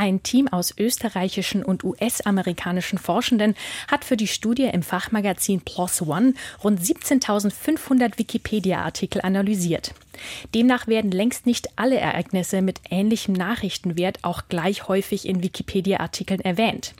Ein 0.00 0.22
Team 0.22 0.48
aus 0.48 0.72
österreichischen 0.78 1.62
und 1.62 1.84
US-amerikanischen 1.84 2.96
Forschenden 2.96 3.54
hat 3.86 4.02
für 4.02 4.16
die 4.16 4.28
Studie 4.28 4.62
im 4.62 4.82
Fachmagazin 4.82 5.60
PLOS 5.60 6.00
ONE 6.00 6.32
rund 6.64 6.80
17.500 6.80 8.16
Wikipedia-Artikel 8.16 9.20
analysiert. 9.20 9.92
Demnach 10.54 10.86
werden 10.86 11.10
längst 11.10 11.44
nicht 11.44 11.68
alle 11.76 11.98
Ereignisse 11.98 12.62
mit 12.62 12.80
ähnlichem 12.88 13.34
Nachrichtenwert 13.34 14.20
auch 14.22 14.44
gleich 14.48 14.88
häufig 14.88 15.28
in 15.28 15.42
Wikipedia-Artikeln 15.42 16.40
erwähnt. 16.40 16.94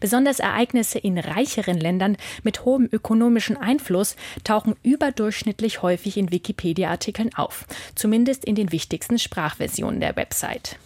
Besonders 0.00 0.40
Ereignisse 0.40 0.98
in 0.98 1.18
reicheren 1.18 1.78
Ländern 1.78 2.16
mit 2.42 2.64
hohem 2.64 2.88
ökonomischen 2.90 3.58
Einfluss 3.58 4.16
tauchen 4.44 4.76
überdurchschnittlich 4.82 5.82
häufig 5.82 6.16
in 6.16 6.32
Wikipedia-Artikeln 6.32 7.34
auf, 7.34 7.66
zumindest 7.94 8.46
in 8.46 8.54
den 8.54 8.72
wichtigsten 8.72 9.18
Sprachversionen 9.18 10.00
der 10.00 10.16
Website. 10.16 10.78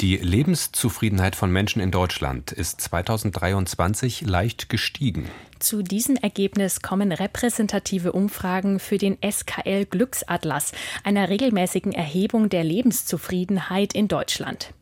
Die 0.00 0.16
Lebenszufriedenheit 0.16 1.36
von 1.36 1.52
Menschen 1.52 1.82
in 1.82 1.90
Deutschland 1.90 2.52
ist 2.52 2.80
2023 2.80 4.22
leicht 4.22 4.70
gestiegen. 4.70 5.28
Zu 5.60 5.82
diesem 5.82 6.16
Ergebnis 6.16 6.80
kommen 6.80 7.12
repräsentative 7.12 8.12
Umfragen 8.12 8.80
für 8.80 8.96
den 8.96 9.18
SKL 9.22 9.84
Glücksatlas, 9.84 10.72
einer 11.04 11.28
regelmäßigen 11.28 11.92
Erhebung 11.92 12.48
der 12.48 12.64
Lebenszufriedenheit 12.64 13.94
in 13.94 14.08
Deutschland. 14.08 14.72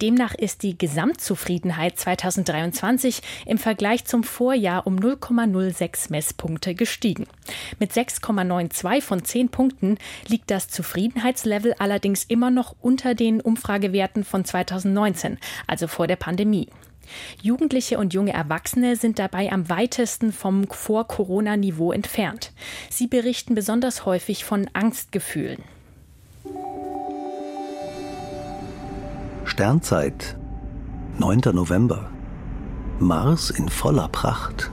Demnach 0.00 0.34
ist 0.34 0.62
die 0.62 0.76
Gesamtzufriedenheit 0.78 1.98
2023 1.98 3.20
im 3.44 3.58
Vergleich 3.58 4.06
zum 4.06 4.24
Vorjahr 4.24 4.86
um 4.86 4.96
0,06 4.96 6.10
Messpunkte 6.10 6.74
gestiegen. 6.74 7.26
Mit 7.78 7.92
6,92 7.92 9.02
von 9.02 9.22
10 9.22 9.50
Punkten 9.50 9.98
liegt 10.28 10.50
das 10.50 10.68
Zufriedenheitslevel 10.68 11.74
allerdings 11.78 12.24
immer 12.24 12.50
noch 12.50 12.74
unter 12.80 13.14
den 13.14 13.42
Umfragewerten 13.42 14.24
von 14.24 14.46
2019, 14.46 15.36
also 15.66 15.88
vor 15.88 16.06
der 16.06 16.16
Pandemie. 16.16 16.68
Jugendliche 17.40 17.98
und 17.98 18.14
junge 18.14 18.32
Erwachsene 18.32 18.96
sind 18.96 19.18
dabei 19.18 19.50
am 19.52 19.68
weitesten 19.68 20.32
vom 20.32 20.66
Vor-Corona-Niveau 20.68 21.92
entfernt. 21.92 22.52
Sie 22.90 23.06
berichten 23.06 23.54
besonders 23.54 24.04
häufig 24.06 24.44
von 24.44 24.68
Angstgefühlen. 24.72 25.62
Sternzeit, 29.44 30.36
9. 31.18 31.40
November. 31.52 32.10
Mars 32.98 33.50
in 33.50 33.68
voller 33.68 34.08
Pracht. 34.08 34.70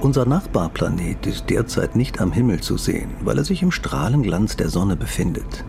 Unser 0.00 0.26
Nachbarplanet 0.26 1.26
ist 1.26 1.48
derzeit 1.48 1.96
nicht 1.96 2.20
am 2.20 2.30
Himmel 2.30 2.60
zu 2.60 2.76
sehen, 2.76 3.10
weil 3.20 3.38
er 3.38 3.44
sich 3.44 3.62
im 3.62 3.70
Strahlenglanz 3.70 4.56
der 4.56 4.68
Sonne 4.68 4.96
befindet. 4.96 5.64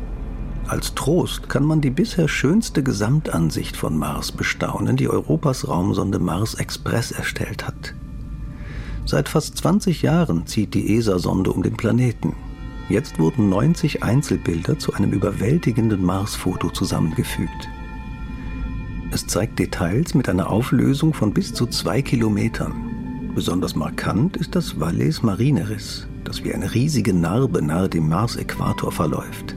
Als 0.67 0.95
Trost 0.95 1.47
kann 1.47 1.63
man 1.63 1.79
die 1.79 1.91
bisher 1.91 2.27
schönste 2.27 2.81
Gesamtansicht 2.81 3.77
von 3.77 3.95
Mars 3.97 4.31
bestaunen, 4.31 4.97
die 4.97 5.07
Europas 5.07 5.67
Raumsonde 5.67 6.17
Mars 6.17 6.55
Express 6.55 7.11
erstellt 7.11 7.67
hat. 7.67 7.93
Seit 9.05 9.29
fast 9.29 9.57
20 9.57 10.01
Jahren 10.01 10.47
zieht 10.47 10.73
die 10.73 10.95
ESA-Sonde 10.95 11.51
um 11.51 11.61
den 11.61 11.77
Planeten. 11.77 12.33
Jetzt 12.89 13.19
wurden 13.19 13.49
90 13.49 14.01
Einzelbilder 14.03 14.79
zu 14.79 14.93
einem 14.93 15.11
überwältigenden 15.11 16.03
Mars-Foto 16.03 16.69
zusammengefügt. 16.71 17.69
Es 19.11 19.27
zeigt 19.27 19.59
Details 19.59 20.15
mit 20.15 20.27
einer 20.27 20.49
Auflösung 20.49 21.13
von 21.13 21.31
bis 21.31 21.53
zu 21.53 21.67
zwei 21.67 22.01
Kilometern. 22.01 22.73
Besonders 23.35 23.75
markant 23.75 24.35
ist 24.35 24.55
das 24.55 24.79
Valles 24.79 25.21
Marineris, 25.21 26.07
das 26.23 26.43
wie 26.43 26.53
eine 26.53 26.73
riesige 26.73 27.13
Narbe 27.13 27.61
nahe 27.61 27.87
dem 27.87 28.09
Mars-Äquator 28.09 28.91
verläuft. 28.91 29.55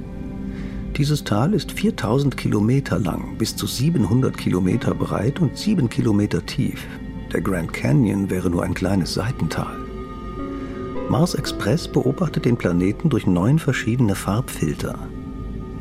Dieses 0.98 1.22
Tal 1.22 1.54
ist 1.54 1.70
4000 1.70 2.36
Kilometer 2.36 2.98
lang, 2.98 3.36
bis 3.38 3.54
zu 3.54 3.68
700 3.68 4.36
Kilometer 4.36 4.96
breit 4.96 5.38
und 5.38 5.56
7 5.56 5.88
Kilometer 5.88 6.44
tief. 6.44 6.84
Der 7.32 7.40
Grand 7.40 7.72
Canyon 7.72 8.30
wäre 8.30 8.50
nur 8.50 8.64
ein 8.64 8.74
kleines 8.74 9.14
Seitental. 9.14 9.76
Mars 11.08 11.36
Express 11.36 11.86
beobachtet 11.86 12.46
den 12.46 12.56
Planeten 12.56 13.10
durch 13.10 13.28
neun 13.28 13.60
verschiedene 13.60 14.16
Farbfilter. 14.16 14.98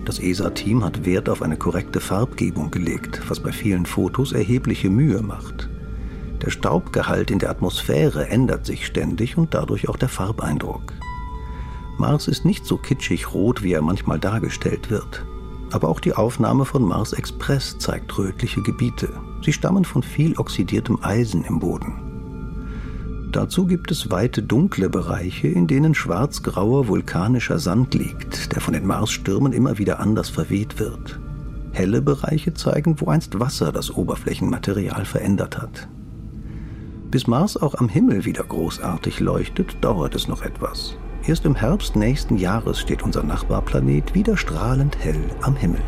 Das 0.05 0.19
ESA-Team 0.19 0.83
hat 0.83 1.03
Wert 1.03 1.29
auf 1.29 1.41
eine 1.41 1.57
korrekte 1.57 1.99
Farbgebung 1.99 2.69
gelegt, 2.69 3.19
was 3.27 3.39
bei 3.39 3.51
vielen 3.51 3.87
Fotos 3.87 4.33
erhebliche 4.33 4.91
Mühe 4.91 5.23
macht. 5.23 5.67
Der 6.43 6.51
Staubgehalt 6.51 7.31
in 7.31 7.39
der 7.39 7.49
Atmosphäre 7.49 8.27
ändert 8.27 8.67
sich 8.67 8.85
ständig 8.85 9.35
und 9.35 9.55
dadurch 9.55 9.89
auch 9.89 9.97
der 9.97 10.09
Farbeindruck. 10.09 10.93
Mars 11.99 12.27
ist 12.27 12.45
nicht 12.45 12.65
so 12.65 12.77
kitschig 12.77 13.33
rot, 13.33 13.63
wie 13.63 13.73
er 13.73 13.81
manchmal 13.81 14.19
dargestellt 14.19 14.89
wird. 14.89 15.25
Aber 15.71 15.89
auch 15.89 15.99
die 15.99 16.13
Aufnahme 16.13 16.65
von 16.65 16.83
Mars 16.83 17.13
Express 17.13 17.77
zeigt 17.77 18.17
rötliche 18.17 18.61
Gebiete. 18.61 19.09
Sie 19.43 19.53
stammen 19.53 19.85
von 19.85 20.03
viel 20.03 20.37
oxidiertem 20.37 20.99
Eisen 21.01 21.43
im 21.43 21.59
Boden. 21.59 22.07
Dazu 23.31 23.67
gibt 23.67 23.91
es 23.91 24.09
weite 24.09 24.41
dunkle 24.41 24.89
Bereiche, 24.89 25.47
in 25.47 25.67
denen 25.67 25.93
schwarz-grauer 25.93 26.87
vulkanischer 26.87 27.59
Sand 27.59 27.93
liegt, 27.93 28.53
der 28.53 28.61
von 28.61 28.73
den 28.73 28.87
Marsstürmen 28.87 29.51
immer 29.51 29.77
wieder 29.77 29.99
anders 29.99 30.29
verweht 30.29 30.79
wird. 30.79 31.19
Helle 31.73 32.01
Bereiche 32.01 32.53
zeigen, 32.53 32.99
wo 32.99 33.09
einst 33.09 33.39
Wasser 33.39 33.71
das 33.71 33.91
Oberflächenmaterial 33.95 35.05
verändert 35.05 35.57
hat. 35.57 35.89
Bis 37.11 37.27
Mars 37.27 37.57
auch 37.57 37.75
am 37.75 37.89
Himmel 37.89 38.25
wieder 38.25 38.43
großartig 38.43 39.19
leuchtet, 39.19 39.77
dauert 39.81 40.15
es 40.15 40.27
noch 40.27 40.41
etwas. 40.41 40.95
Erst 41.27 41.43
im 41.43 41.55
Herbst 41.55 41.97
nächsten 41.97 42.37
Jahres 42.37 42.79
steht 42.79 43.03
unser 43.03 43.21
Nachbarplanet 43.21 44.15
wieder 44.15 44.37
strahlend 44.37 44.97
hell 44.97 45.19
am 45.41 45.57
Himmel. 45.57 45.81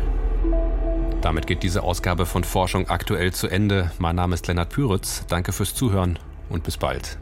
Damit 1.22 1.46
geht 1.46 1.62
diese 1.62 1.82
Ausgabe 1.82 2.26
von 2.26 2.44
Forschung 2.44 2.90
aktuell 2.90 3.32
zu 3.32 3.48
Ende. 3.48 3.90
Mein 3.98 4.16
Name 4.16 4.34
ist 4.34 4.46
Lennart 4.48 4.68
Püritz. 4.68 5.24
Danke 5.28 5.52
fürs 5.52 5.74
Zuhören 5.74 6.18
und 6.50 6.62
bis 6.62 6.76
bald. 6.76 7.16